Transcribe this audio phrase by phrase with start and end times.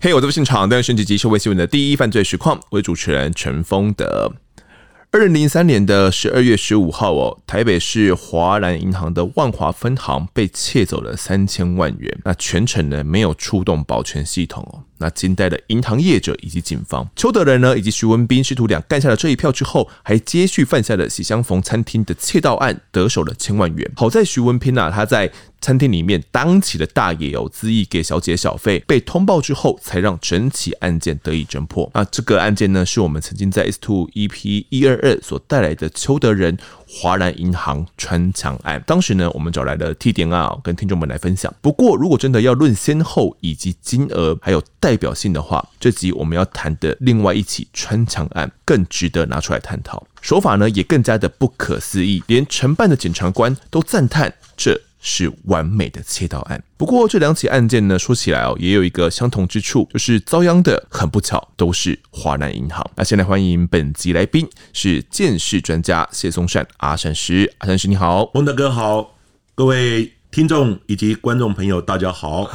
[0.00, 4.32] 嘿，我在现场，但是升级及社会新闻的第一犯罪实况，我是主持人陈丰德。
[5.10, 14.84] 二零零三年的十二月十五号哦，台北市华南银行的万华分行被窃走了三千万元，那全程呢没有触动保全系统哦。
[14.98, 23.90] 那惊呆了银行业者以及警方，邱德仁呢以及徐文斌师徒俩干下了这一票之后，还接续犯下了喜相逢餐厅的窃盗案，得手了千万元。
[23.96, 25.30] 好在徐文斌啊，他在
[25.60, 31.90] 餐厅里面当起了大爷哦，恣意给小姐小费，被通报之后，才让整起案件得以侦破。
[31.94, 36.56] 那这个案件呢，是我们曾经在 S Two EP 一二二所带来的邱德仁。
[36.90, 41.54] 华南银行穿墙案，当时呢，我们找来了 T 点 R 跟听众们来分享。
[41.60, 50.06] 不过，如果真的要论先后以及金额还有代表性的话，这集我们要谈的另外一起穿墙案更值得拿出来探讨。
[50.22, 54.80] 手法呢，也更加的不可思议，连承办的检察官都赞叹这。
[55.00, 56.62] 是完美的窃盗案。
[56.76, 62.88] 不过这两起案件呢，说起来哦，也有一个相同之处，就是遭殃的很不巧都是华南银行。
[62.96, 69.14] 那先来欢迎本集来宾是鉴识专家谢松善阿善师，阿善师你好，翁大哥好，
[69.54, 72.50] 各位听众以及观众朋友大家好。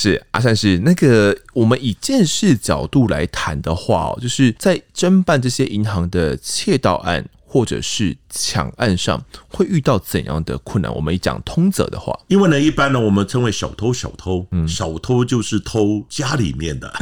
[0.00, 7.26] 是阿善是，那个我们以见识角度来谈的话哦，就是在侦办这些银行的窃盗案。
[7.52, 10.94] 或者是抢案上会遇到怎样的困难？
[10.94, 16.92] 我们一讲通则的话，因为呢，一般呢，我们称为小偷，小偷，嗯，小偷就是偷家里面的，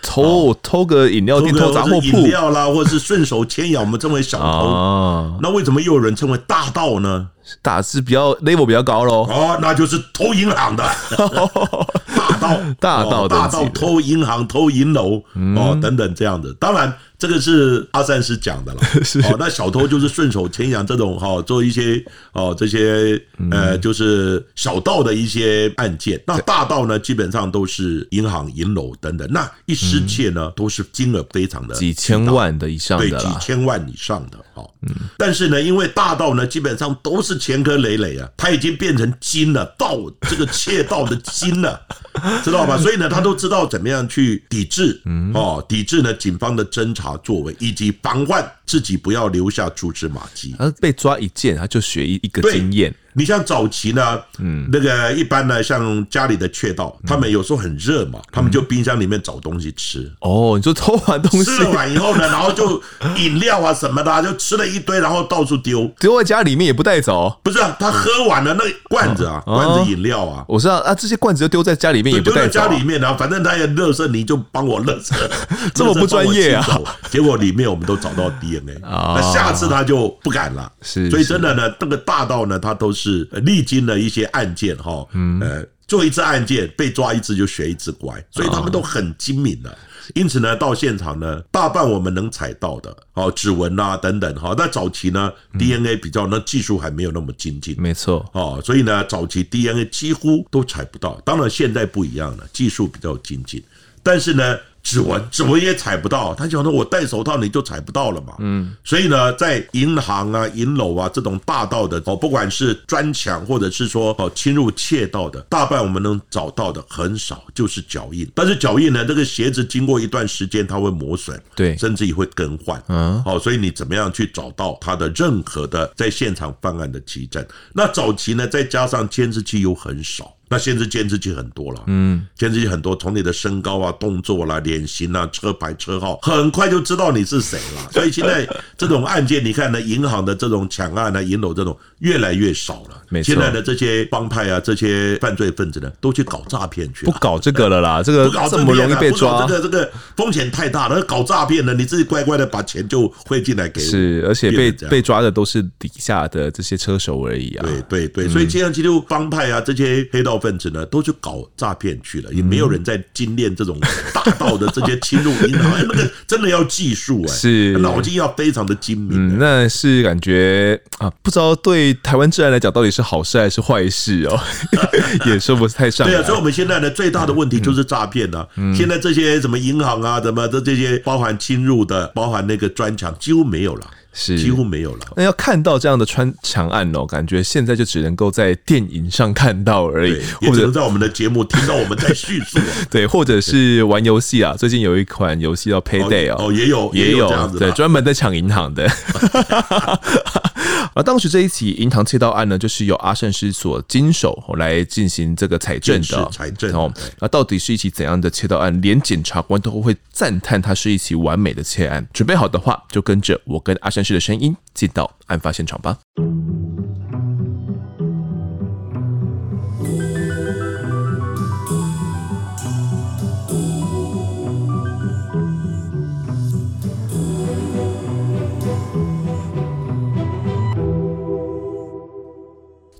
[0.00, 4.44] 偷 偷个饮料店、偷杂货铺、饮料啦，或者是顺手牵羊，我们称为小偷。
[4.48, 7.28] 哦，那为什么又有人称为大盗呢？
[7.60, 9.24] 打字比较 level 比较高喽。
[9.24, 10.82] 哦，那就是偷银行的
[12.16, 12.47] 大盗，
[12.78, 15.22] 大盗，大盗偷银行、偷银楼
[15.56, 16.52] 哦等等这样的。
[16.54, 16.92] 当然。
[17.18, 18.80] 这个是阿善师讲的了，
[19.28, 22.00] 哦，那小偷就是顺手牵羊这种哈，做一些
[22.32, 26.22] 哦这些呃就是小盗的一些案件。
[26.28, 29.28] 那大盗呢，基本上都是银行、银楼等等。
[29.32, 34.38] 那一失窃呢，都是金额非常的几千万的以上的，对，几千万以上的。
[34.54, 34.72] 好，
[35.16, 39.98] 但是呢，因为大盗呢，基本上都是前科累累啊，他已经变成金了，盗
[40.30, 41.80] 这个窃盗的金了，
[42.44, 42.78] 知道吧？
[42.78, 45.00] 所以呢，他都知道怎么样去抵制，
[45.34, 47.07] 哦，抵制呢，警方的侦查。
[47.16, 52.94] 作为以及防范自己不要留下蛛丝马迹，而被抓一件，他就学一一个经验。
[53.18, 60.08] 你像早期呢，嗯，那个一般呢，像家里的雀道，他们有时候很热嘛，他们就冰箱里面找东西吃。
[60.20, 62.80] 哦，你说偷完东西吃完以后呢， 然后就
[63.16, 67.36] 饮料啊什么的，就吃了一堆，然后到处丢，丢在家里面也不带走。
[67.42, 72.52] 不是啊，他喝完了那罐子啊，罐子饮料啊，我知道啊，这些罐子就丢在家里面也不带走。
[72.52, 75.16] 丢在家里面，然后反正他也热身，你就帮我热身，
[75.74, 76.64] 这么不专业啊？
[77.10, 80.70] 结果里面我们都找到 DNA， 那下次他就不敢了。
[80.82, 83.07] 是，所以真的呢，这个大道呢，他都是。
[83.08, 85.06] 是历经了一些案件哈，
[85.40, 89.78] 呃，做一次案件被抓一次就学一次乖，所以他们都很精明的。
[90.14, 94.54] 因此呢，到现场呢，大半我们能采到的，哦，指纹啊等等哈。
[94.56, 101.20] 那早期呢，DNA 比较那技术还没有那么精进，没错哦，所以呢，早期 DNA 几乎都采不到。
[101.24, 103.62] 当然现在不一样了，技术比较精进，
[104.02, 104.58] 但是呢。
[104.88, 106.34] 指纹，指纹也踩不到。
[106.34, 108.32] 他想说，我戴手套你就踩不到了嘛。
[108.38, 118.26] 嗯，所以呢，在银行啊、银楼啊这种大道的哦，不管是砖墙或者是说哦侵入窃盗的，大半我们能找到的很少，就是脚印。
[118.34, 122.82] 但是脚印呢，这个鞋子经过一段时间它会磨损，对，甚至也会更换。
[122.88, 127.46] 嗯，好，所以你怎么样去找到它的任何的在现场犯案的迹证？
[127.74, 130.34] 那早期呢，再加上监视器又很少。
[130.50, 137.90] 那现在监视器很多了，嗯，监视器很多，从你的身高啊、动作啦、脸型啊、车牌、车号，很快就知道你是谁了。
[137.92, 143.02] 所以现在这种案件，你看呢，银行的这种抢案啊、银楼这种越来越少了。
[143.10, 148.02] 没错，现在的这些帮派啊、这些犯罪分子呢，都去搞诈骗去了，不搞这个了啦。
[148.02, 151.02] 这个这么容易被抓，这个这个风险太大了。
[151.02, 153.86] 搞诈骗呢，你自己乖乖的把钱就汇进来给我。
[153.86, 157.66] 是，而且被被抓的都是底下的这些车手而已啊。
[157.66, 160.37] 对对对，所以现在其实帮派啊，这些黑道。
[160.38, 163.78] 分子呢，都去搞诈骗去了，也没有人在精炼这种
[164.14, 169.36] 大盗的这些侵入银行，那个真的要技术哎，是脑筋要非常的精明。
[169.36, 174.38] 嗯，那是感觉啊，不知道对台湾治安来讲到底是好事还是坏事哦，
[175.26, 176.06] 也说不太上。
[176.06, 178.46] 对啊，所以我们现在呢，最大的问题就是诈骗呢。
[178.76, 183.86] 现在这些什么银行啊，什么的这些，包含侵入的，包含那个砖墙，几乎没有了。
[184.12, 185.06] 是几乎没有了。
[185.16, 192.58] 那要看到这样的穿墙案哦，感觉现在就只能够在电影上看到而已，或者在我们的节目听到我们在叙述。
[192.90, 197.28] 对，或者是玩游戏啊，最近有一款游戏叫 Payday 哦，也有也有
[197.58, 198.88] 对，专门在抢银行的。
[200.94, 206.28] 而当时这一起银行窃盗案呢，就是由阿善师所经手来进行这个采证的。
[206.30, 208.80] 采证哦，那到底是一起怎样的窃盗案？
[208.80, 212.06] 连检察官都会赞叹它是一起完美的窃案。
[212.12, 215.98] 准备好的话，就跟着我跟阿善师的声音进到案发现场吧。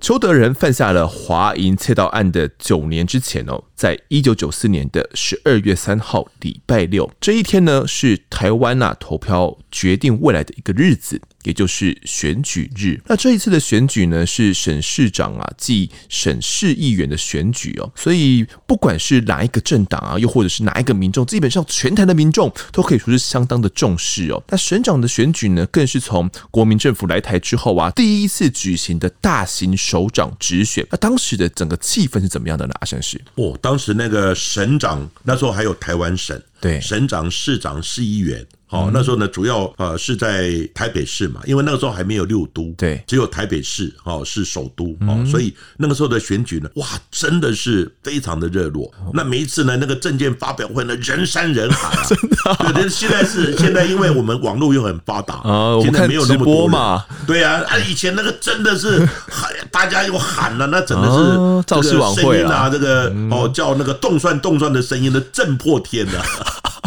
[0.09, 11.21] 邱德仁犯下了华银窃盗案的九年之前哦，在一九九四年的十二月三号礼拜六这一天呢，是台湾呐投票决定未来的一个日子。
[11.43, 24.43] 也就是选举日，那这一次的选举呢，是省市长啊即省市议员的选举哦，所以不管是哪一个政党啊，又或者是哪一个民众，基本上全台的民众都可以说是相当的重视哦。
[24.49, 30.85] 那省长的选举呢，更是从国民政府来台之后啊，第一次举行的大型首长直选。
[30.91, 32.73] 那当时的整个气氛是怎么样的呢？
[32.81, 38.45] 阿善师哦，当时那个省长那时候还有台湾省，对，省长、市长、市议员。
[38.69, 48.91] 好，那时候呢，主要呃是在台北市嘛，因为那个时候还没有六都，对，只有台北市哦是首都哦，所以那个时候的选举呢，哇，真的是非常的热络。
[49.11, 52.73] 那每一次呢，那个证件发表会呢，人山人海啊， 真的。
[52.73, 66.23] 对，现在是 现在，因为我们网络又很发达啊，现在没有那么多嘛，对啊，啊，以前那个真的是喊，大家又喊了，那真的是造势晚会啊，这个哦叫那个动算动算的声音呢，震破天的。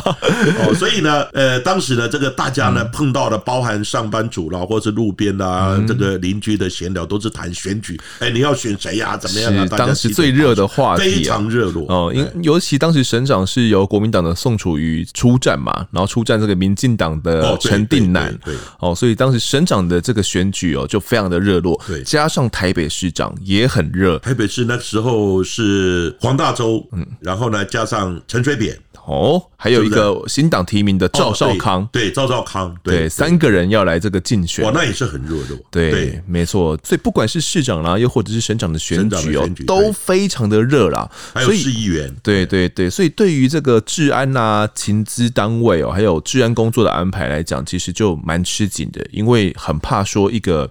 [0.05, 8.01] 哦，所以呢，呃，当时呢，这个大家呢碰到了，包含上班族啦，或者是路边啊，这个邻居的闲聊，都是谈选举。
[8.19, 9.17] 哎，你要选谁呀？
[9.17, 9.67] 怎么样啊？
[9.77, 12.13] 当时最热的话题，非常热络哦。
[12.15, 18.37] 因尤其当时省长是由国民党的宋楚瑜出战嘛，然后出战这个民进党的陈定南。
[18.45, 21.81] 对哦，所以当时省长的这个选举哦，就非常的热络。
[21.87, 24.19] 对，加上台北市长也很热。
[24.19, 28.77] 台北市那时候是黄大洲，嗯，然后呢，加上陈水扁。
[29.05, 41.11] 哦，还有一个新党提名的赵少康，对赵少康，对三个人要来这个竞选，哇，那也是很热络，对，没错，所以不管是市长啦，又或者是省长的选举哦，都非常的热啦。
[41.35, 50.71] 还有市议员，对对对，所以对于这个治安呐、情资单位哦，还有治安工作的安排来讲，其实就蛮吃紧的，因为很怕说一个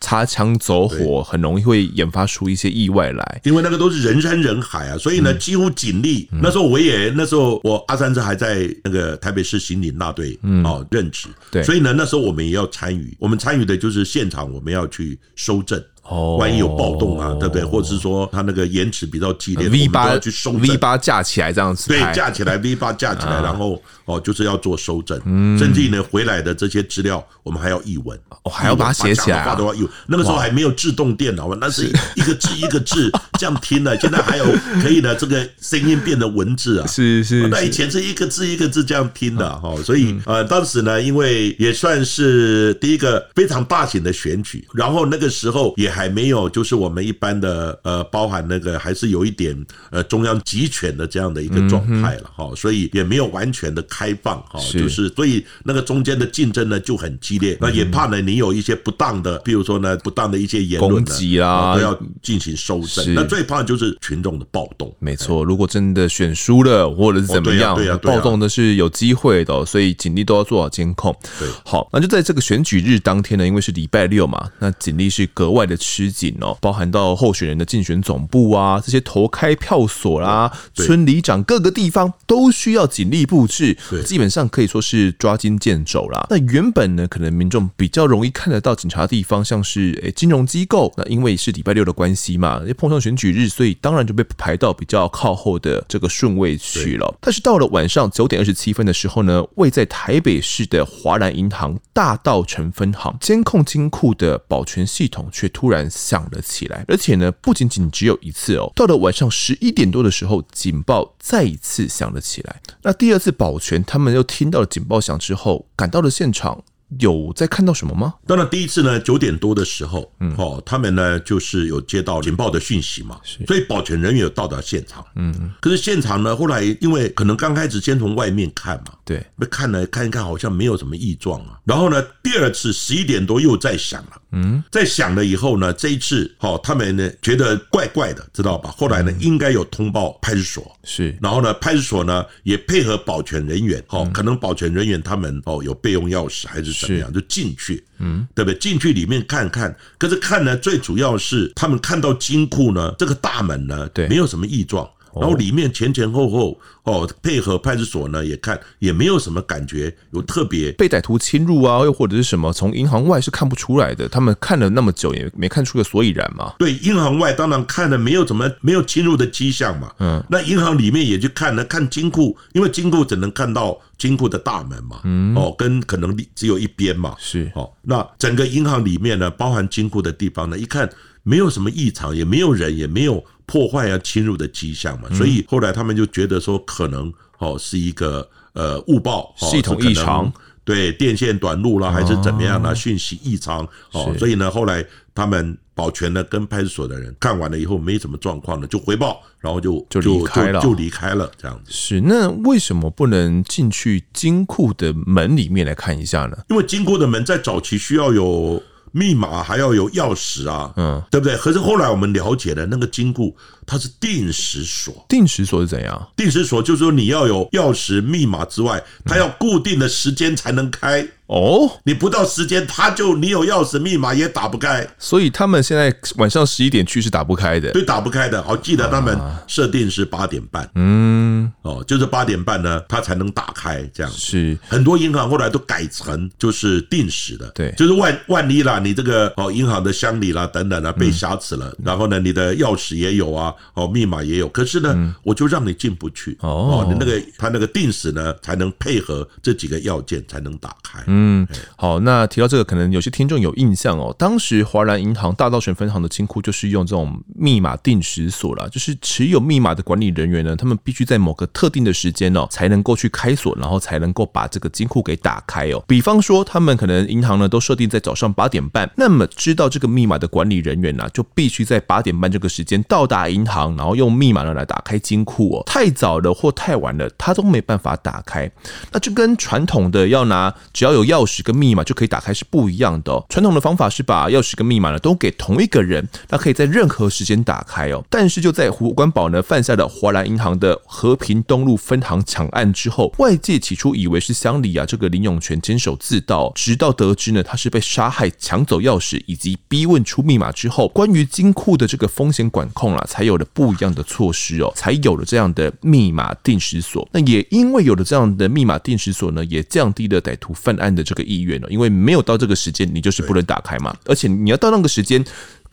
[0.00, 7.60] 擦枪走火，很容易会引发出一些意外来，因为那个都是人山人海啊，所以呢，几乎警力那时候我也那时候。
[7.64, 15.82] 我阿三子还在那个台北市刑警大队哦任职，对，所以呢，那时候我们也要参与，我们参与的就是现场，我们要去收证。
[16.04, 17.64] 哦，万一有暴动啊，对不对？
[17.64, 25.18] 或者是说他那个延迟比较激烈，V 八要去收 V 八架起来这样子，对，架起来 V 八架起来，然后哦，就是要做收整，
[25.58, 29.88] 甚至呢回来的这些资料，我们还要译文，哦，还要把它写起来，都要译。
[30.06, 33.10] 那个时候还没有自动电脑嘛，那是一个字一个字
[33.40, 34.44] 这样听的，现在还有
[34.82, 37.48] 可以呢，这个声音变得文字啊，是是。
[37.48, 46.74] 那以前是一个字一个字这样听的哈，所以呃，当时呢，因为也算是第一个非常大型的选举，然后那个时候也还没有就是。
[46.74, 49.56] 我们一般的呃，包含那个还是有一点
[49.90, 63.14] 呃中央集权的这样的一个状态了哈，所以也没有完全的开放哈，就是所以那个中间的竞争呢就很激烈，那也怕呢你有一些不当的，比如说呢不当的一些言论攻击啊，都要进行收整。
[63.14, 64.92] 那最怕就是群众的暴动。
[64.98, 71.16] 没错，如果真的选输了或者是怎么样，暴动的是有机会的，所以警力都要做好监控。
[71.38, 76.56] 对，好，那就在这个选举日当天呢，因为是礼拜六嘛，那警力是格外的吃紧哦。
[76.62, 83.76] 包含到候选人的竞选总部啊，这些投开票所啦、啊，村里长各个地方都需要警力布置，
[84.06, 86.26] 基本上可以说是抓襟见肘啦。
[86.30, 97.14] 那原本呢，可能民众比较容易看得到警察的地方，像是诶金融机构，那因为是礼拜六的关系嘛，也碰上选举日，所以当然就被排到比较靠后的这个顺位去了。
[97.20, 106.40] 但是到了晚上九点二十七分的时候呢，位在台北市的华南银行大道城分行监控金库的保全系统却突然然响了。
[106.44, 108.70] 起来，而且呢，不仅仅只有一次哦。
[108.76, 112.60] 到了晚上十一点多的时候，警报再一次响了起来。
[112.82, 116.62] 那第二次保全，他们又听到了警报响之后，赶到了现场。
[116.98, 118.14] 有在看到什么吗？
[118.26, 131.58] 当然，第一次呢，九点多的时候，嗯，哦，他们呢就是有接到警报的讯息嘛，所以保全人员有到达现场，嗯，可是现场呢，后来因为可能刚开始先从外面看嘛，对，被看了看一看，好像没有什么异状啊。
[131.64, 138.72] 然后呢，第二次十一点多又在响了，嗯，在响了以后呢，这一次，哦，他们呢觉得怪怪的，知道吧？
[138.76, 146.83] 后来呢，应该有通报派出所，是，然后呢，派出所呢也配合保全人员，哦，可能保全人员他们哦有备用钥匙还是。
[146.84, 148.58] 怎么样，就进去，嗯，对不对？
[148.58, 154.88] 进去里面看看，可是看呢，最主要是他们看到金库呢，这个大门呢，对，没有什么异状。
[155.20, 166.54] 然后里面前前后后哦，配合派出所呢也看也没有什么感觉有特别被歹徒侵入啊，又或者是什么从银行外是看不出来的，他们看了那么久也没看出个所以然嘛。
[166.58, 169.92] 对，银行外当然看了没有怎么没有侵入的迹象嘛。
[169.98, 175.00] 嗯，那银行里面也去看了看金库，因为金库只能看到金库的大门嘛。
[175.04, 177.14] 嗯，哦，跟可能只有一边嘛。
[177.18, 180.88] 是哦，那整个银行里面呢，包含金库的地方呢，一看
[181.22, 183.24] 没有什么异常，也没有人，也没有。
[183.46, 190.32] 破坏啊侵入的迹象嘛，所以后来他们就觉得说可能哦是一个呃误报系统异常，
[190.64, 192.74] 对电线短路啦还是怎么样呢？
[192.74, 194.84] 讯息异常哦，所以呢后来
[195.14, 201.70] 他们保全呢跟派出所的人看完了以后没什么状况了就回报，然后就就离开了，就离开了这样子。
[201.70, 206.38] 是那为什么不能进去金库的门里面来看一下呢？
[206.48, 208.62] 因为金库的门在早期需要有。
[208.94, 211.36] 密码还要有钥匙啊，嗯，对不对？
[211.36, 213.36] 可是后来我们了解了那个金库，
[213.66, 215.04] 它是定时锁。
[215.08, 216.08] 定时锁是怎样？
[216.16, 221.06] 定时锁就是说你要有钥匙、密码之外，它要固定的时间才能开。
[221.26, 228.42] 哦，你不到时间，它就你有钥匙密码也打不开，所以他们现在晚上十一点去是打不开的，对，打不开的。
[228.42, 234.12] 好，记得他们设定是八点半，嗯，哦，就是八点半呢，它才能打开，这样。
[234.12, 234.56] 是。
[234.68, 251.02] 很多银行后来都改成就是定时的，对，就是万万一啦，你这个哦银行的箱里啦等等啊被挟持了，然后呢你的钥匙也有啊，哦密码也有，可是呢我就让你进不去，哦，你那个他那个定时呢才能配合这几个要件才能打开。
[251.06, 251.46] 嗯，
[251.76, 254.14] 好，那提到这个，可能有些听众有印象哦。
[254.18, 265.82] 当时华南银行大稻埕分行的金库就是用这种密码定时锁啦，就是持有密码的管理人员呢，他们必须在某个特定的时间哦，才能够去开锁，然后才能够把这个金库给打开哦。
[265.86, 275.62] 比方说，他们可能银行呢都设定在早上八点半，那么知道这个密码的管理人员呢，就必须在八点半这个时间到达银行，然后用密码呢来打开金库哦。
[275.64, 278.50] 太早了或太晚了，他都没办法打开。
[278.90, 281.04] 那就跟传统的要拿，只要有。
[281.04, 283.22] 钥匙跟密码就可以打开是不一样的哦。
[283.28, 288.02] 传统的方法是把钥匙跟密码呢都给同一个人，那可以在任何时间打开哦。
[288.08, 307.06] 但是就在胡关宝呢犯下了华南银行的和平东路分行抢案之后，外界起初以为是乡里啊这个林永全监守自盗，直到得知呢他是被杀害、抢走钥匙以及逼问出密码之后，关于金库的这个风险管控啊，才有有了不一样的措施哦，才有了这样的密码定时锁。
[307.12, 315.24] 那也因为有了这样的密码定时锁呢，也降低了歹徒犯案的这个意愿了，因为没有到这个时间，你就是不能打开嘛，而且你要到那个时间。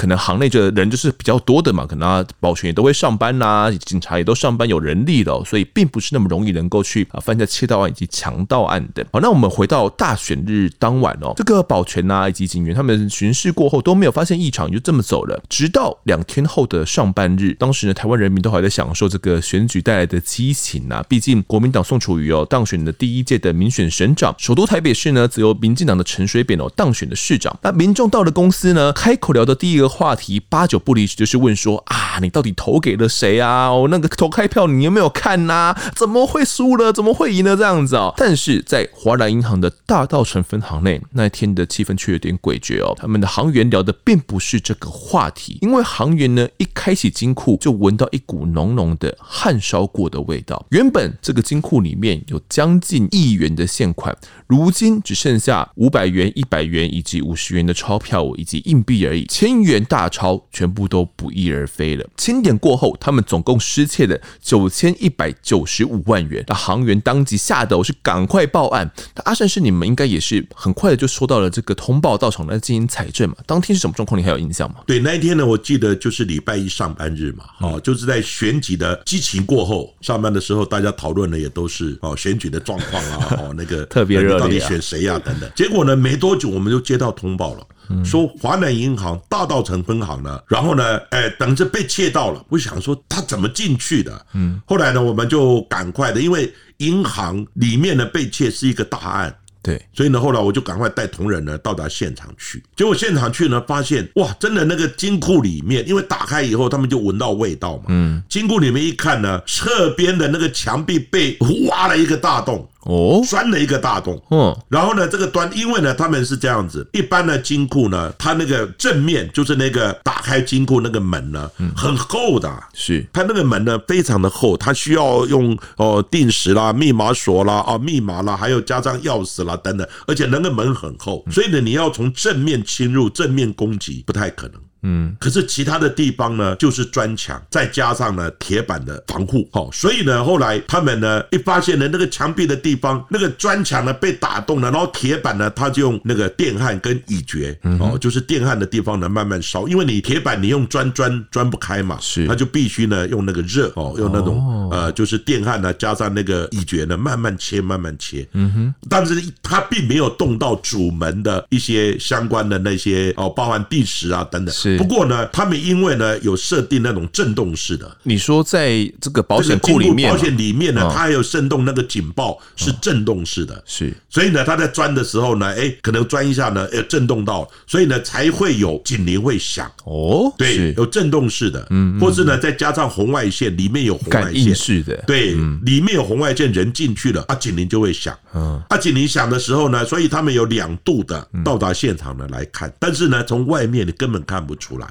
[0.02, 9.06] 可能行内的人就是比较多的嘛，可能啊保全也都会上班呐、警察也都上班，有人力的、哦，所以并不是那么容易能够去啊犯下窃盗案以及强盗案的。
[9.14, 15.40] 好，那我们回到大选日当晚哦，这个保全呐、啊、以及警员他们巡视过后都没有发现异常，就这么走了。
[15.48, 27.56] 直到两天后的上半日，当时呢台湾人民都还在享受这个选举带来的激情呐、啊，毕竟国民党宋楚瑜哦当选的第一届的民选省长，首都台北市呢则由民进党的陈水扁哦当选的市长。
[27.62, 29.91] 那民众到了公司呢，开口聊的第一个。
[29.92, 33.72] 话题八九不离十，就是问说啊，你到底投给了谁啊？
[33.72, 36.94] 我，那个投开票你有没有看呐、怎么会输了？
[36.94, 37.58] 怎么会赢了？
[37.58, 38.14] 这样子哦。
[38.16, 42.96] 但是在华南银行的大稻埕分行内，那一天的气氛却有点诡谲哦。
[42.98, 50.66] 他们的行员聊的并不是这个话题，因为行员呢一开启金库就闻到一股浓浓的汗烧过的味道。
[50.70, 54.16] 原本这个金库里面有将近亿元的现款，
[54.48, 59.81] 如今只剩下五百元、一百元以及五十元的钞票以及硬币而已，千元。
[59.86, 62.06] 大钞全部都不翼而飞了。
[62.18, 66.44] 清点过后，他们总共失窃了九千一百九十五万元。
[66.48, 68.90] 那行员当即吓得我是赶快报案。
[69.16, 73.36] 那阿善是，你们应该也是很快的就收到了这个通报，到场来进行采证嘛？
[73.46, 74.20] 当天是什么状况？
[74.20, 74.78] 你还有印象吗？
[74.86, 85.50] 对，那一天呢，我记得就是礼拜一上班日嘛，哦，就是在选举的激情过后，上班的时候，大家讨论的也都是哦选举的状况啊， 哦那个特别热烈，到底选谁呀等等。
[85.56, 87.66] 结果呢，没多久我们就接到通报了。
[88.06, 92.44] 说华南银行大道城分行呢，然后呢，哎，等着被窃盗了。
[92.50, 94.26] 我想说他怎么进去的？
[94.34, 102.64] 嗯，后来呢，我们就赶快的，因为银行里面的被窃是一个大案，对，所以呢，后来我就赶快带同仁呢到达现场去。
[102.76, 111.38] 结果现场去呢，发现哇，真的那个金库里面，因为打开以后他们就闻到味道嘛，嗯，金库里面一看呢，侧边的那个墙壁被
[111.70, 112.68] 挖了一个大洞。
[112.86, 114.22] 哦，钻了一个大洞。
[114.32, 123.06] 嗯，然后呢，这个端，因为呢，他们是这样子，一般的金库呢，它那个正面就是那个打开金库那个门呢，很厚的，是。
[123.14, 134.56] 它那个门呢非常的厚，它需要用哦定时啦、密码锁啦、啊密码啦，还有加上钥匙啦等等，而且那个门很厚，所以呢，你要从正面侵入、正面攻击不太可能。
[134.84, 164.54] 嗯，可是其他的地方呢，就是砖墙，再加上呢铁板的防护，好，所以呢，后来他们呢一发现呢那个墙壁的地方，那个砖墙呢被打动了，然后铁板呢，他就用那个电焊跟乙炔，哦，就是电焊的地方呢慢慢烧，因为你铁板你用砖砖砖不开嘛，是，他就必须呢用那个热哦，用那种呃就是电焊呢加上那个乙炔呢慢慢切慢慢切，嗯哼，但是它并没有动到主门的一些相关的那些哦，包含地石啊等等。
[164.78, 179.72] 不过呢，他们因为呢有设定那种震动式的，你说在这个保险库里面，保险里面呢，它还有震动那个警报是震动式的，是，所以呢，他在钻的时候呢，哎，可能钻一下呢，哎，震动到，所以呢才会有警铃会响。
[179.86, 184.54] 哦，对，有震动式的，嗯，或是呢再加上红外线，里面有红外线。
[184.54, 194.88] 式的，对，里面有红外线，人进去了啊，警铃就会响，嗯，啊，警铃响的时候呢，所以他们有两度的到达现场呢来看，但是呢，从外面你根本看不出来。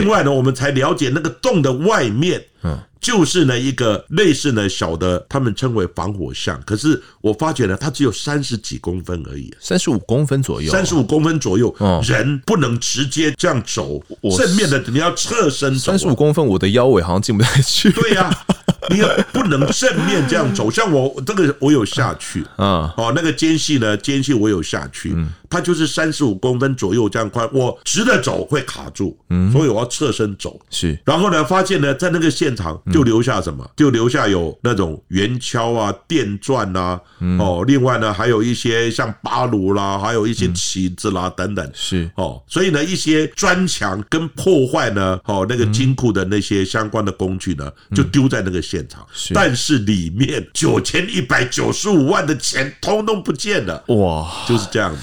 [0.00, 6.58] 另外呢，我们才了解那个洞的外面，嗯，就是呢一个类似呢小的，他们称为防火巷。
[6.64, 14.00] 可是我发觉呢，它只有三十几公分而已，三十五公分左右，三十五公分左右，人不能直接这样走，
[14.38, 15.90] 正面的你要侧身走。
[15.90, 17.90] 三十五公分，我的腰围好像进不太去。
[17.90, 18.30] 对呀。
[18.90, 19.00] 你
[19.32, 25.14] 不能正面这样走，像我这个我有下去，啊，哦，那个间隙呢，间隙我有下去，
[25.48, 29.16] 它就是三十五公分左右这样宽，我直的走会卡住，
[29.52, 37.00] 所以我要侧身走，是，然后呢，发现呢，在那个现场就留下什么，就留下有那种圆锹啊、电钻啊，
[37.38, 48.60] 哦，另外呢，还有一些像巴炉啦，还有一些旗子啦等等，是，哦，所以呢，一些砖墙跟破坏呢，哦，那个金库的那些相关的工具呢，就丢在那个。
[48.62, 55.00] 现场，但是里面九千一百九十五万的钱通通不见了，哇，就是这样的。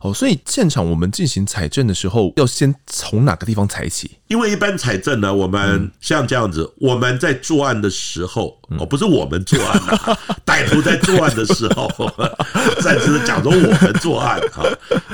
[0.00, 4.10] 哦，所以现场我们进行采证的时候，要先从哪个地方采起？
[4.28, 11.90] 因为一般采证呢，我们像这样子，我们在作案的时候，哦，不是我们作案啊，歹徒在作案的时候，
[12.80, 14.62] 暂时讲说我们作案啊，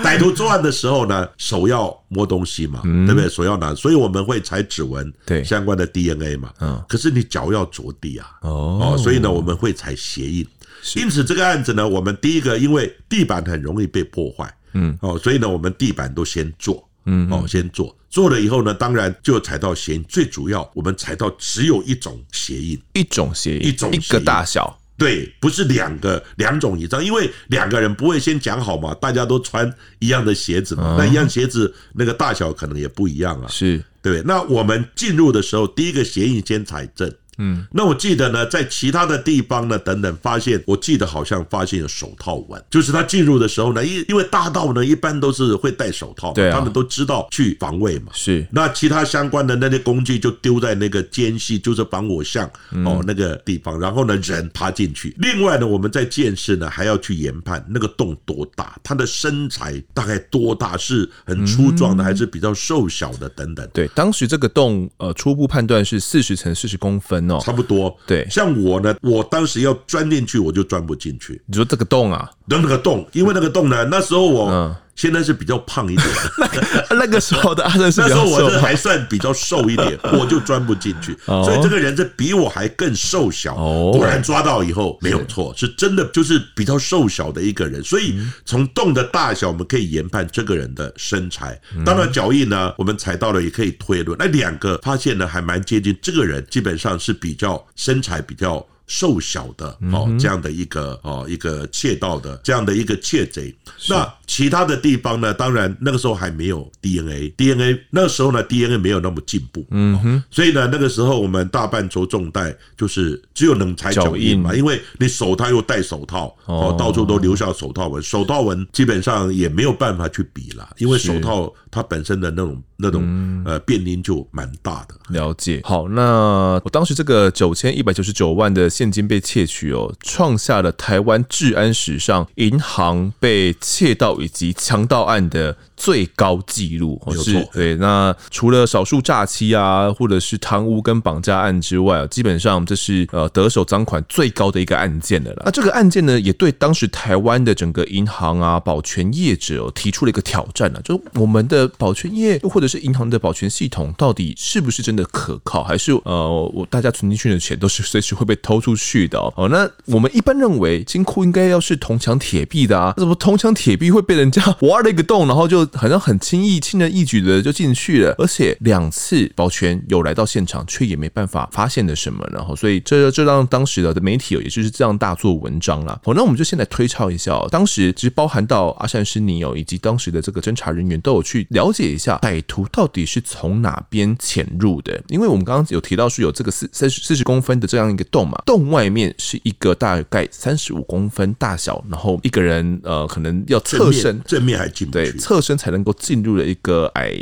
[0.02, 3.29] 歹徒作案的时候呢，手要摸东西嘛，对不对？
[3.29, 10.46] 手要拿，所以我们会采指纹，对相关的 DNA 嘛，嗯，可是你脚要着地啊，哦，所以呢，我们会采鞋印。
[10.94, 20.05] 因此，这个案子呢，我们第一个，因为地板很容易被破坏，嗯，哦，所以呢，我们地板都先做，嗯，哦，先做，做了以后呢，当然就踩到鞋印。
[20.05, 33.83] 最主要，我们踩到只有一种鞋印，一种鞋印，一种一个大小，对，不是两个两种以上，因为两个人不会先讲好嘛，大家都穿一样的鞋子嘛，那一样鞋子那个大小可能也不一样啊，是。
[34.01, 34.22] 对。
[34.22, 37.12] 那我们进入的时候，第一个鞋印先采证。
[37.38, 48.46] 嗯，那我记得呢，在其他的地方呢，等等，发现，我记得好像发现有手套纹，就是他进入的时候呢，因因为大盗呢，一般都是会戴手套，对，他们都知道去防卫嘛，是。
[48.51, 52.49] 那其他相关的那些工具就丢在那个间隙，就是防火巷
[52.85, 55.14] 哦那个地方，然后呢，人爬进去。
[55.18, 63.68] 另外呢，我们在鉴识呢，还要去研判那个洞多大，他的身材大概多大，是很粗壮的，还是比较瘦小的等等。
[63.75, 67.26] 对，当时这个洞呃，初步判断是四十乘四十公分。
[67.41, 71.41] 差不多，对，像我呢，我当时要钻进去，我就钻不进去。
[71.47, 74.77] 你说这个洞啊，那那个洞，因为那个洞呢，那时候我。
[74.96, 76.09] 嗯现在是比较胖一点，
[76.90, 83.54] 那个时候的阿正是，那时候我是还算比较瘦一点， 我就钻不进去，所以这个人是比我还更瘦小。
[83.54, 87.85] 果然抓到以后没有错，是真的就是比较瘦小的一个人。
[87.85, 91.61] 所以从洞的大小，我们可以研判这个人的身材。
[91.85, 94.16] 当然脚印呢，我们踩到了也可以推论。
[94.18, 95.94] 那两个发现呢，还蛮接近。
[96.00, 98.66] 这个人基本上是比较身材比较。
[98.87, 103.55] 瘦小的哦，这样的一个哦，一个窃盗的这样的一个窃贼。
[103.88, 105.35] 那其他的地方呢？
[105.35, 109.64] 当然那个时候还没有 DNA，DNA 那个时候呢，DNA 没有那么进步。
[109.70, 124.95] 嗯哼，所以呢，那个时候我们大半着重带就是只有能踩脚印嘛，因为你手他又戴手套哦，到处都留下手套纹，手套纹基本上也没有办法去比了，因为手套它本身的那种那种呃变因就蛮大的。
[125.09, 125.61] 了解。
[125.65, 128.71] 好，那我当时这个九千一百九十九万的。
[128.77, 137.33] 现金被窃取哦，创下了台湾治安史上银行被窃盗以及强盗案的最高纪录，没有错。
[137.53, 145.43] 对，那除了少数诈欺啊，或者是贪污跟绑架案之外，基本上这是呃得手赃款最高的一个案件的了。
[145.45, 159.19] 那这个案件呢，也对当时台湾的整个银行啊、保全业者提出了一个挑战呢，就我们的保全业或者是银行的保全系统，到底是不是真的可靠，还是呃我大家存进去的钱都是随时会被偷出去的？
[159.37, 168.14] 哦，那我们一般认为金库应该要是铜墙铁壁的啊，那怎么铜墙铁壁会被人家挖了一个洞，然后就好像很轻易、轻而易举的就进去了？
[168.18, 176.00] 而且两次保全有来到现场，却也没办法发现了什么，然后所以这这让当时的媒体也就是这样大做文章了。
[176.05, 197.12] 好，那我们就先来推敲一下哦，当时其实包含到阿善师尼哦，以及当时的这个侦查人员都有去了解一下歹徒到底是从哪边潜入的，因为我们刚刚有提到说有这个四三十四十公分的这样一个洞嘛，洞外面是一个大概三十五公分大小，然后一个人呃可能要侧身正面还进不去，对，侧身才能够进入了一个矮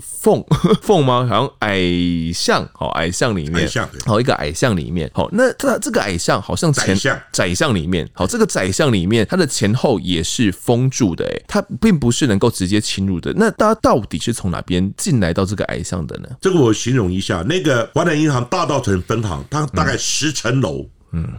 [0.00, 0.42] 缝
[0.82, 1.26] 缝吗？
[1.28, 1.80] 好像矮
[2.34, 3.68] 巷，好矮巷里面，
[4.04, 6.96] 好一个矮巷里面，好那这这个矮巷好像前
[7.32, 13.32] 窄巷里面，好这个窄巷里面它的前后也是封住的，哎，它并不是能够直接侵入的。
[13.36, 16.28] 那大家到底是从哪边进来到这个矮巷的呢？
[16.40, 20.80] 这个我形容一下，那个华南银行大道城分行，它大概十层楼。
[20.82, 20.88] 嗯，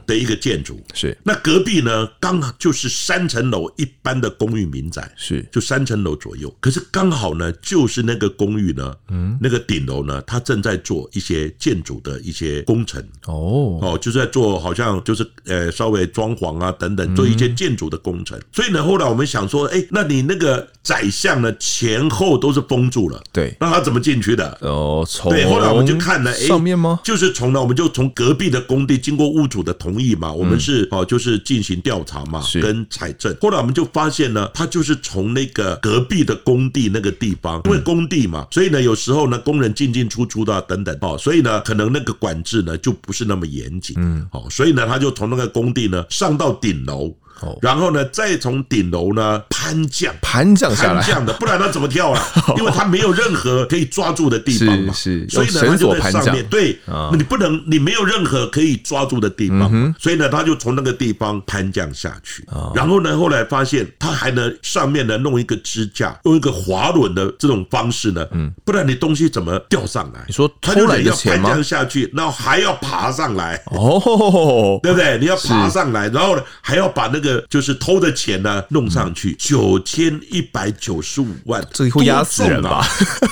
[0.05, 0.79] 的一个建筑。
[0.93, 6.53] 是，那隔壁呢，刚好就是三层楼一般的公寓民宅，是，就三层楼左右。
[6.59, 13.79] 可是刚好呢，就是那个公寓呢，嗯，那个顶楼呢，它正在做一些建筑的一些工程，哦。
[13.81, 18.39] 哦，就是在做，好像就是呃稍微装潢啊等等，做一些建筑的工程。
[18.51, 24.57] 所以呢，后来我们想说，哎，那你那个宰相呢，前后都是封住了，对，那他怎么进去的？
[24.61, 26.99] 哦，从对，后来我们就看了，哎，上面吗？
[27.03, 33.35] 就是从呢，我们就从隔壁的工地经过屋主的同意嘛，我们是哦，就是进行调查嘛，跟采证。
[33.41, 47.15] 后来我们就发现呢，他就是从那个隔壁的工地那个地方，因为工地嘛，所以呢，有时候呢，工人进进出出的等等哦，所以呢，可能那个管制呢就不是那么严谨，嗯，哦，所以呢，他就从那个工地呢上到顶楼。
[47.61, 52.21] 然后呢，再从顶楼呢攀降，攀降下来，攀降的，不然他怎么跳啊？
[52.57, 56.45] 因为他没有任何可以抓住的地方嘛，是，所以呢，他就在上面。
[56.47, 62.45] 对，那你不能，你没有任何可以抓住的地方，所以呢，他就从那个地方攀降下去。
[62.75, 70.21] 然后呢，后来发现他还能上面呢弄一个支架，用一个滑轮的这种方式呢，嗯，不然你东西怎么吊上来？
[70.27, 71.49] 你说偷来的钱吗？
[71.49, 75.17] 攀降下去，然后还要爬上来，哦， 对不对？
[75.19, 77.41] 你要爬上来，然后呢还要把那个。
[77.49, 82.85] 就是偷的钱呢，弄上去九千一百九十五万，最后压死人吧？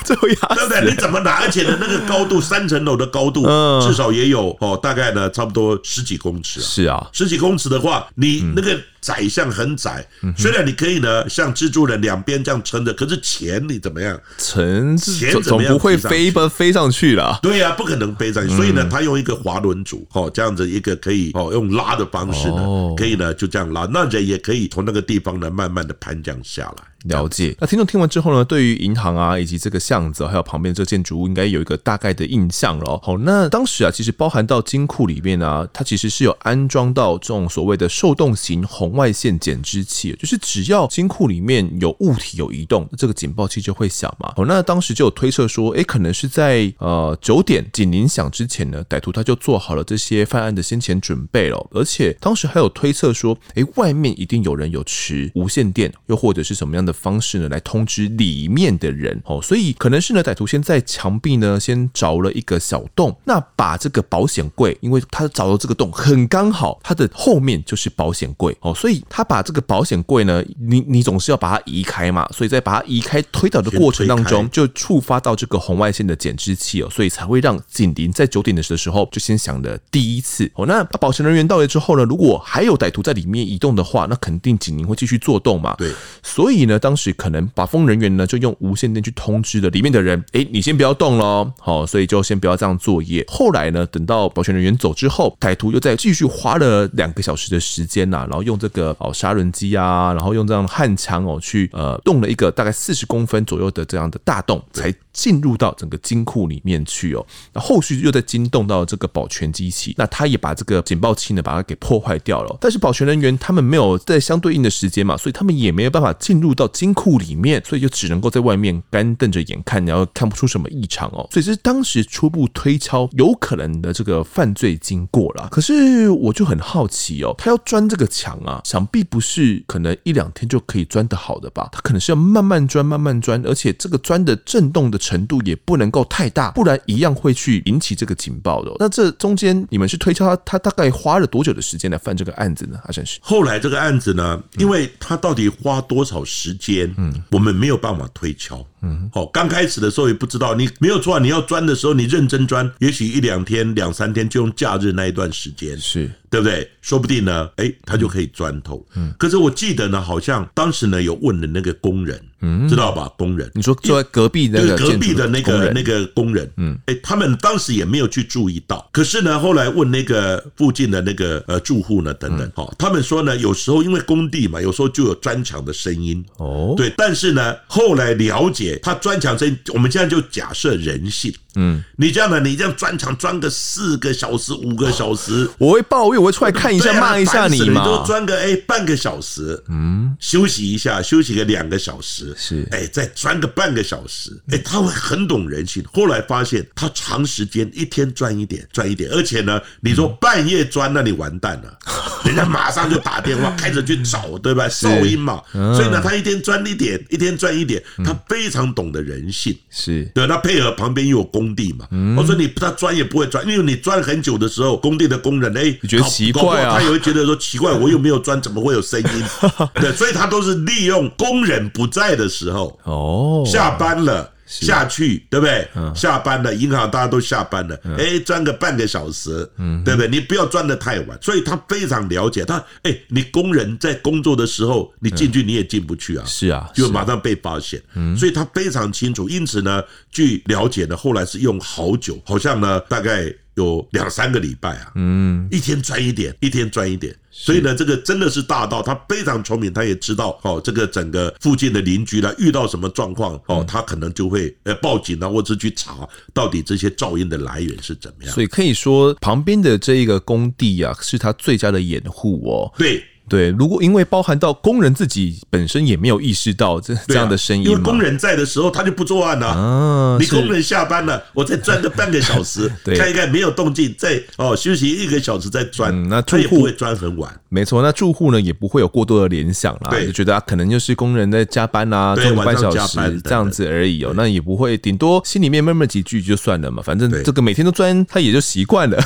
[0.04, 0.90] 这会 压死人，对不对？
[0.90, 1.40] 你怎么拿？
[1.40, 3.44] 而且呢，那个高度三层楼的高度，
[3.86, 6.62] 至少也有哦，大概呢，差不多十几公尺啊。
[6.62, 8.78] 是啊，十几公尺的话，你那个。
[9.00, 14.20] 窄巷很窄，虽然你可以呢像蜘蛛人两边这样撑着，可是钱你怎么样？
[14.36, 17.38] 钱钱总不会飞吧飞上去了？
[17.40, 18.54] 对呀，不可能飞上去。
[18.54, 22.62] 所以呢，他用一个滑轮组，哦，这样子一个可以哦用拉的方式呢，
[22.94, 26.84] 可以呢就这样拉，那人也可以从那个地方呢慢慢的攀降下来。
[27.04, 27.56] 了解。
[27.58, 33.00] 那听众听完之后呢，对于银行啊以及这个巷子还有旁边这个建筑物，应该有一个大概的印象了。
[33.02, 44.34] 好，那当时啊，其实包含到金库里面啊，它其实是有安装到这种所谓的受动型红外线检知器，就是只要金库里面有物体有移动，这个警报器就会响嘛。
[44.36, 59.18] 好，那当时就有推测说，诶，可能是在呃九点警铃响之前呢，歹徒他就做好了这些犯案的先前准备了，而且当时还有推测说，诶，外面一定有人有持无线电，又或者是什么样的方式呢，来通知里面的人。
[59.24, 69.24] 哦，所以可能是呢，歹徒先在墙壁呢先凿了一个小洞，那把这个保险柜，因为他凿了这个洞很刚好，它的后面就是保险柜，哦，所以他。
[69.30, 80.66] 把这个保险柜呢，你你总是要把它移开嘛，所以在把它移开推倒的过程当中，就触发到这个红外线的检知器哦，所以才会让警铃在九点的时候就先响了第一次哦。
[80.66, 85.76] 那保险人员到了之后呢，如果还有歹徒在里面移动的话，那肯定警铃会继续作动嘛。
[85.78, 85.92] 对，
[86.24, 93.24] 所以呢，当时可能把风人员呢就用无线电去通知了里面的人，哎，你先不要动喽，好，所以就先不要这样作业。
[93.28, 99.14] 后来呢，等到保全人员走之后，歹徒又再继续花了两个小时的时间呐，然后用这个哦。
[99.20, 107.26] 砂轮机啊，然后用这样焊枪哦，去呃动了一个大概四十公分左右的这样的大洞，才进入到整个金库里面去哦。
[107.52, 112.56] 那后续又在惊动到这个保全机器，那他也把这个警报器呢把它给破坏掉了。
[112.62, 121.26] 但是保全人员他他们没有在相对应的时间嘛，所以他们也没有办法进入到金库里面，所以就只能够在外面干瞪着眼看，然后看不出什么异常哦。
[121.32, 125.48] 所以这是当时初步推敲有可能的这个犯罪经过啦。
[125.50, 131.68] 可是我就很好奇哦，他要钻这个墙啊，想必不是可能一两天就可以钻得好的吧？
[131.72, 138.70] 他可能是要慢慢钻，慢慢钻，而且这个钻的震动的程度也不能够太大，不然一样会去引起这个警报的。
[138.78, 142.78] 那这中间你们是推敲他，他大概花了多久的时间来犯这个案子呢？
[142.84, 148.64] 阿善是，后来这个案子呢，因为他到底花多少时间，嗯，我们没有办法推敲。
[148.82, 156.68] 嗯，好，刚开始的时候也不知道，你没有错，你要钻的时候，你认真钻，也许一两天、两三天，就用假日那一段时间，是对不对？
[156.80, 158.84] 说不定呢，哎，他就可以钻透。
[158.94, 163.10] 嗯，可是我记得呢，好像当时呢有问了那个工人，嗯，知道吧？
[163.18, 168.88] 工人，你说坐在隔壁那个隔壁的那个那个工人，嗯，哎，他们当时也没有去注意到。
[168.92, 176.24] 可是呢，后来问那个附近的那个呃住户呢，等等，好，他们说呢，有时候因为工地嘛，有时候就有砖墙的声音。
[176.38, 178.69] 哦，对，但是呢，后来了解。
[178.78, 181.34] 他钻墙声，我们现在就假设人性。
[181.56, 187.82] 嗯，你这样的，你这样钻墙钻个四个小时、五个小时，我会抱怨，我会出来看一下，骂一下你嘛。
[187.82, 192.66] 你都专个哎半个小时，嗯，休息一下，休息个两个小时，是。
[192.70, 195.84] 哎再专个半个小时，哎他会很懂人性。
[195.92, 201.78] 后来发现他长时间一天专一点，专一点，而且呢，你说半夜钻，那你完蛋了，
[202.24, 204.68] 人家马上就打电话开始去找，对吧？
[204.68, 211.50] 噪音嘛，所以呢，他一天钻一点，一天专一点，他非常懂得人性，是对，那配合旁边又有工。
[211.50, 216.76] 地嘛，我说你他钻也不会钻，因为你钻很久的时候，工地的工人哎，你觉得奇怪啊？
[216.78, 219.24] 他也会觉得说奇怪，我又没有钻，怎么会有声音？
[219.74, 224.30] 对，所以他都是利用工人不在的时候，哦，下班了。
[224.50, 225.68] 下去对不对？
[225.94, 229.48] 下班了，银行大家都下班了，哎，钻个半个小时，
[229.84, 230.08] 对不对？
[230.08, 231.16] 你不要钻得太晚。
[231.22, 237.80] 所以他非常了解他，哎，你工人在工作的时候，你进去你也进不去啊，是啊，就马上被发现。
[238.18, 239.28] 所以他非常清楚。
[239.28, 243.32] 因此呢，据了解呢，后来是用好久，好像呢，大概。
[243.60, 258.32] 有两三个礼拜啊，嗯，一天赚一点，一天赚一点，所以呢，这个真的是大盗，他非常聪明，他也知道哦，这个整个附近的邻居呢，遇到什么状况哦，他可能就会呃报警啊，或者去查到底这些噪音的来源是怎么样。
[258.32, 262.72] 所以可以说，旁边的这一个工地啊，是他最佳的掩护哦。
[262.78, 263.04] 对。
[263.30, 270.18] 对，如果因为包含到工人自己本身也没有意识到这这样的声音，因为工人在的时候他就不作案了啊。
[270.20, 277.32] 你工人下班了，我再钻个半个小时，看一看没有动静，再哦休息一个小时再钻，那住户会钻很晚。
[277.48, 284.12] 没错，那住户呢也不会有过多的联想啦，就觉得啊可能就是工人在加班啊，钻个半小时这样子而已哦。
[284.16, 288.98] 那也不会，顶多心里面闷闷几句就算了嘛，反正这个每天都钻，他也就习惯了。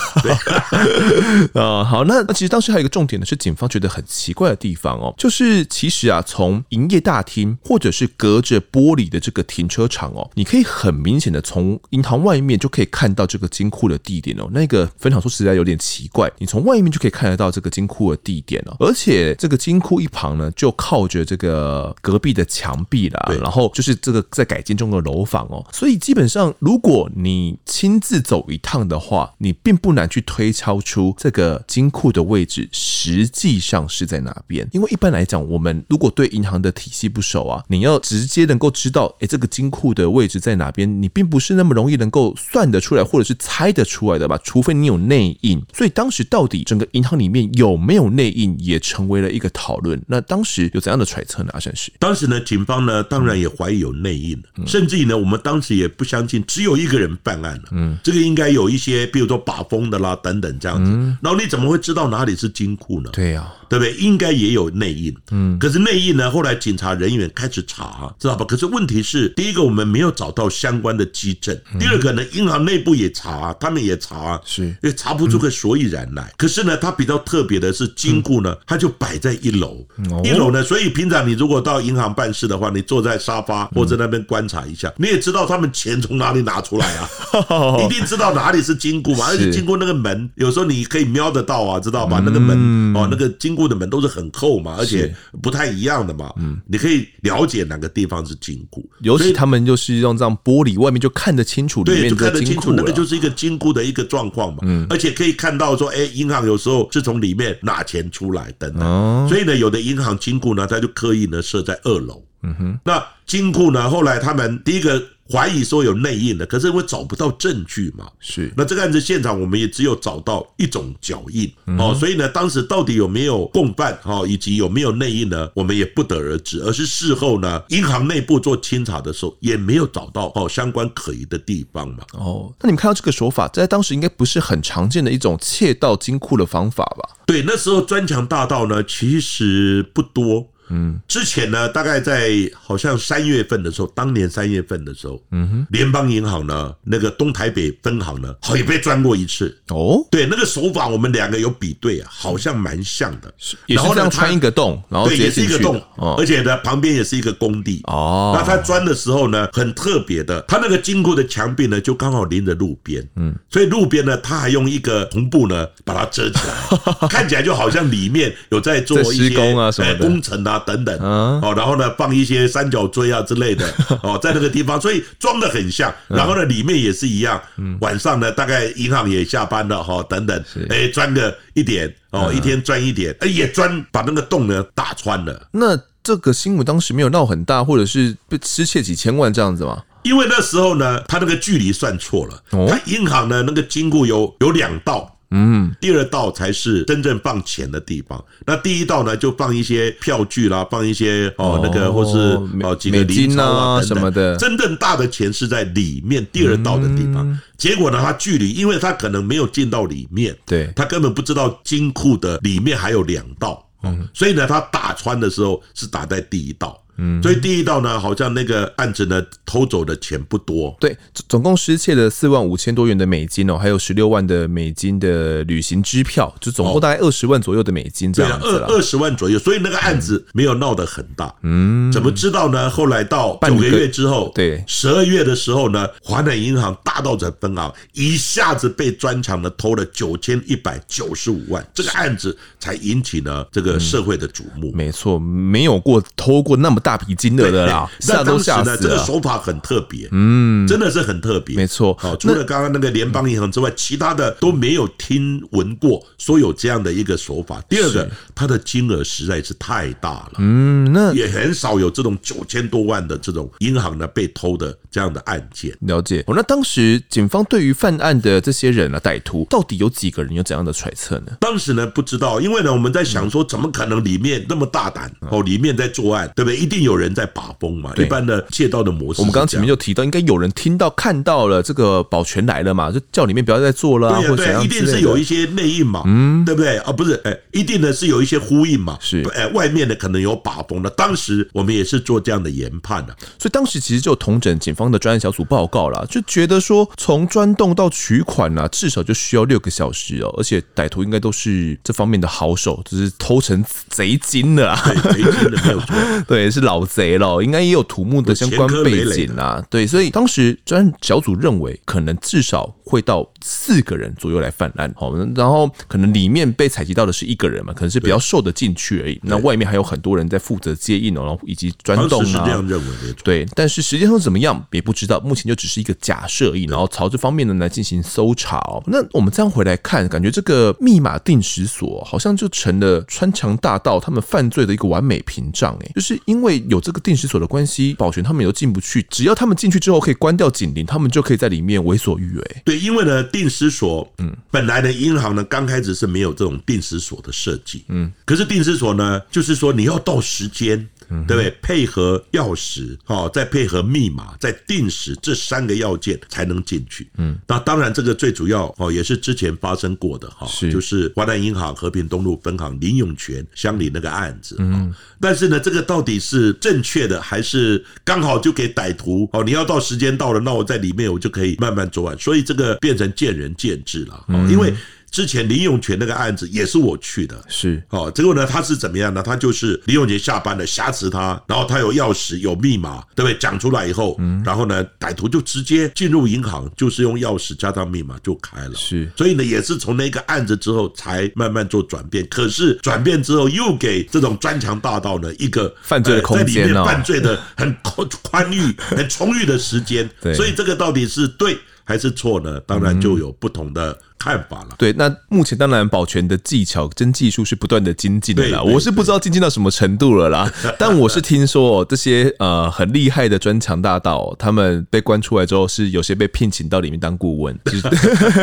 [1.53, 4.03] 啊， 好，那那其实当时还有一个重点呢，是警方觉得很。
[4.15, 14.49] 奇怪的地方哦，就是其实啊，从营业大厅或者是隔着玻璃的这个停车场哦，你可以很明显的从银行外面就可以看到这个金库的地点哦。
[14.53, 34.04] 那个分享说实在有点奇怪，你从外面就可以看得到这个金库的地点哦，而且这个金库一旁呢，就靠着这个隔壁的墙壁啦，然后就是这个在改建中的楼房哦，所以基本上如果你亲自走一趟的话，你并不难去推敲出这个金库的位置实际上是。
[34.05, 34.69] 在哪边？
[34.73, 44.39] 因为一般来讲，我们如果对银行的体系不熟啊，你要直接能够知道，哎，这个金库的位置在哪边，你并不是那么容易能够算得出来，或者是猜得出来的吧？
[44.43, 45.63] 除非你有内应。
[45.73, 50.01] 所以当时到底整个银行里面有没有内应，也成为了一个讨论。
[50.07, 51.51] 那当时有怎样的揣测呢？
[51.53, 57.65] 阿善师，当时呢，警方呢，当然也怀疑有内应，甚至于呢，我们当时也不相信只有一个人办案了。
[57.73, 60.91] 嗯，这个应该有一些，比如说把风的啦，等等这样子。
[61.23, 63.11] 然后你怎么会知道哪里是金库呢？
[63.13, 63.53] 对呀。
[63.69, 63.95] 对不对？
[63.95, 66.31] 应该也有内应，嗯，可是内应呢？
[66.31, 68.45] 后来警察人员开始查，知道吧？
[68.45, 76.33] 可是问题是，第一个我们没有找到相关的基证，第二个呢，银行内部也查，他们也查，是也查不出个所以然来。
[76.37, 79.85] 可是呢，它比较特别的是金库呢，它就摆在一楼，
[80.23, 87.09] 一楼呢，所以平常你如果到银行办事的话，你坐在沙发或者那边观察一下，你也知道他们钱从哪里拿出来啊，
[87.85, 92.23] 一定知道哪里是金库嘛，而且金库那个门有时候你可以瞄得到啊，知道吧？
[92.25, 93.64] 那个门哦，那个金库。
[93.69, 96.33] 的门都是很厚嘛，而且不太一样的嘛。
[96.37, 104.61] 嗯，你可以了解哪个地方是金库，尤其他们就是用这样玻璃，外面就看得清楚，对，就看得清楚，那个就是一个金库的一个状况嘛。
[104.63, 109.29] 嗯，而且可以看到说，哎，银行有时候是从里面拿钱出来等等。
[109.29, 112.23] 所以呢，有的银行金库呢，它就刻意呢设在二楼。
[112.43, 118.53] 嗯哼，那金库呢，后来他们第一个怀疑说有内应的，可是因为找不到证据嘛，是。
[118.57, 126.61] 那这个案子现场我们也只有找到一种脚印哦，所以呢，当时到底有没有共犯哦，以及有没有内应呢，我们也不得而知。
[126.61, 132.05] 而是事后呢，银行内部做清查的时候，也没有找到哦相关可疑的地方嘛。
[132.13, 137.17] 哦，那你们看到这个手法，在当时应该不是很常见的一种窃盗金库的方法吧？
[137.27, 140.51] 对，那时候砖墙大盗呢，其实不多。
[140.69, 149.57] 嗯，之前呢，大概在好像三月份的时候，当年三月份的时候，嗯哼，联邦银行呢，那个东台北分行呢，好也被钻过一次。
[149.69, 153.33] 哦，对，那个手法我们两个有比对啊，好像蛮像的。
[153.67, 155.83] 也是这样穿一个洞，然后对，也是一个洞，
[156.19, 157.81] 而且呢，旁边也是一个工地。
[157.85, 163.07] 哦，那他钻的时候呢，很特别的，他那个金库的墙壁呢，就刚好临着路边。
[163.17, 170.54] 嗯，所以路边呢，他还用一个红布呢把它遮起来， 看起来就好像里面有在做一些工啊什么工程啊。
[170.61, 173.67] 等等，哦，然后呢，放一些三角锥啊之类的，
[174.03, 175.93] 哦，在那个地方，所以装的很像。
[176.09, 177.41] 然后呢，里面也是一样。
[177.81, 185.49] 晚上呢，大概银行也下班了，哈，等等，哎，钻个一点，哦，一天钻一点，哎，也钻把那个洞呢打穿了。
[185.53, 189.83] 那这个新闻当时没有闹很大，或者是被失窃几千万这样子吗？
[190.03, 192.69] 因为那时候呢，他那个距离算错了。
[192.69, 195.14] 他银行呢，那个金库有有两道。
[195.37, 198.25] 嗯，第二道才是真正放钱的地方。
[198.47, 204.37] 那第一道呢，就放一些票据啦，放一些哦那个或是哦几个零钞啊什么的。
[204.37, 207.37] 真正大的钱是在里面第二道的地方。
[207.59, 216.81] 结果呢，他距离，因为他可能没有进到里面，对，他根本不知道金库的里面还有两道，嗯，所以呢，他打穿的时候是打在第一道。
[216.97, 220.77] 嗯，所以第一道呢，好像那个案子呢，偷走的钱不多。
[220.79, 220.97] 对，
[221.29, 228.47] 总共失窃了四万五千多元的美金哦，还有十六万的美金的旅行支票，就总共大概二十万左右的美金这样子。
[228.47, 231.35] 二二十万左右，所以那个案子没有闹得很大。
[231.43, 232.71] 嗯，怎么知道呢？
[232.71, 244.71] 后来到九个月之后，对，十二月的时候呢，华南银行大道者分行一下子被专场的偷了九千一百九十五万，这个案子才引起了这个社会的瞩目。
[244.73, 246.81] 没错，没有过偷过那么。
[246.85, 248.77] 大笔金额的啦， 吓都吓死了。
[248.77, 251.97] 这个手法很特别，嗯，真的是很特别，没错。
[251.99, 257.61] 好，除了刚刚那个联邦银行之外，其他的都没有听闻过说有这样的一个手法。
[257.69, 265.75] 第二个，它的金额实在是太大了，嗯，那也很少有这种九千多万的这种银行呢被偷的这样的案件。
[265.81, 266.23] 了解。
[266.27, 270.35] 哦，那当时警方对于犯案的这些人啊，歹徒到底有几个人？
[270.35, 271.33] 有怎样的揣测呢？
[271.41, 276.57] 当时呢不知道，因为呢我们在想说，怎么可能里面那么大胆哦，里面在作案，对不对？
[276.59, 276.74] 一定。
[276.75, 277.93] 一定有人在把风嘛？
[277.97, 286.91] 一般的窃盗的模式，我们刚刚前面就提到，应该有人听到看到了这个保全来了嘛，就叫里面不要再做了，对对，一定是有一些内应嘛，嗯，对不对啊？
[286.91, 290.91] 不是，哎，一定呢是有一些呼应嘛，是，哎，外面的可能有把风的。
[290.91, 305.95] 当时我们也是做这样的研判的，所以当时其实就同整警方的专案小组报告了，就觉得说从钻洞到取款啊，至少就需要六个小时哦，而且歹徒应该都是这方面的好手，就是偷成贼精的啊，贼精的没有错，
[306.27, 306.64] 对，是。
[306.65, 309.65] 老贼了，应该也有土木的相关背景啊。
[309.71, 314.93] 对，所以当时专案小组认为，可能至少会到四个人左右来犯案。
[314.97, 319.21] 好，然后可能里面被采集到的是一个人嘛，可能是比较受得进去而已。
[319.23, 322.25] 那外面还有很多人在负责接应哦，然后以及钻洞啊。
[322.25, 323.15] 是这样认为的。
[323.23, 326.65] 对，但是实际上怎么样也不知道，目前就只是一个假设而已。
[326.65, 328.63] 然后朝这方面呢来进行搜查。
[328.87, 335.77] 那我们这样回来看，感觉这个密码定时锁好像就成了穿墙大盗他们犯罪的一个完美屏障。
[335.81, 336.54] 哎，就是因为。
[336.69, 339.05] 有这个定时锁的关系，保全他们也都进不去。
[339.11, 342.57] 只要他们进去之后可以关掉警铃，他们就可以在里面为所欲为。
[342.65, 350.89] 对，因为呢，定时锁，嗯，本来呢银行呢，刚开始是没有这种定时锁的设计，嗯，可是定时锁呢，就是说你要到时间。
[351.09, 351.51] 对不对？
[351.63, 357.09] 配合钥匙，好，再配合密码，再定时，这三个要件才能进去。
[357.17, 364.57] 嗯，那当然，这个最主要哦，也是之前发生过的哈，是就是华南银行和平东路分行林永全乡里那个案子。
[364.59, 369.29] 嗯，但是呢，这个到底是正确的，还是刚好就给歹徒？
[369.33, 372.19] 哦，你要到时间到了，那我在里面我就可以慢慢作案。
[372.19, 374.25] 所以这个变成见仁见智了。
[374.29, 374.75] 嗯，因为。
[375.15, 378.11] 之前林永全那个案子也是我去的，是哦。
[378.13, 379.23] 结果呢，他是怎么样呢？
[379.23, 383.39] 他就是林永全下班了，挟持他，然后他有钥匙、有密码，对不对？
[383.39, 388.75] 讲出来以后，嗯，然后呢，歹徒就直接进入银行，就是用钥匙加上密码就开了。
[388.75, 392.27] 是，所以呢，也是从那个案子之后才慢慢做转变。
[392.29, 400.11] 可是转变之后，又给这种砖墙大盗呢一个犯罪的空间，在里面犯罪的 很宽宽裕、 很充裕的时间。
[400.21, 402.59] 对，所以这个到底是对还是错呢？
[402.67, 403.97] 当然就有不同的。
[404.25, 404.75] 看法了。
[404.79, 408.63] 对，那目前当然保全的技巧跟技术是不断的精进的啦。
[408.63, 417.79] 我是不知道精进到什么程度了啦， 但我是听说这些呃很厉害的专强大盗，他们被关出来之后，是有些被聘请到里面当顾问， 就是、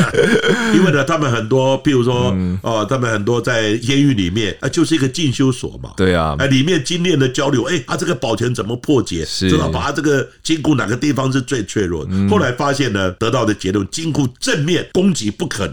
[0.77, 5.91] 因为呢，他们很多，譬如说哦、他们很多在监狱里面啊，就是一个进修所嘛。
[5.97, 9.25] 对啊，哎，里面精炼的交流，哎，啊，这个保全怎么破解？
[9.25, 12.11] 知道把他这个金库哪个地方是最脆弱的？
[12.29, 15.70] 后来发现呢，得到的结论，金库正面攻击不可能，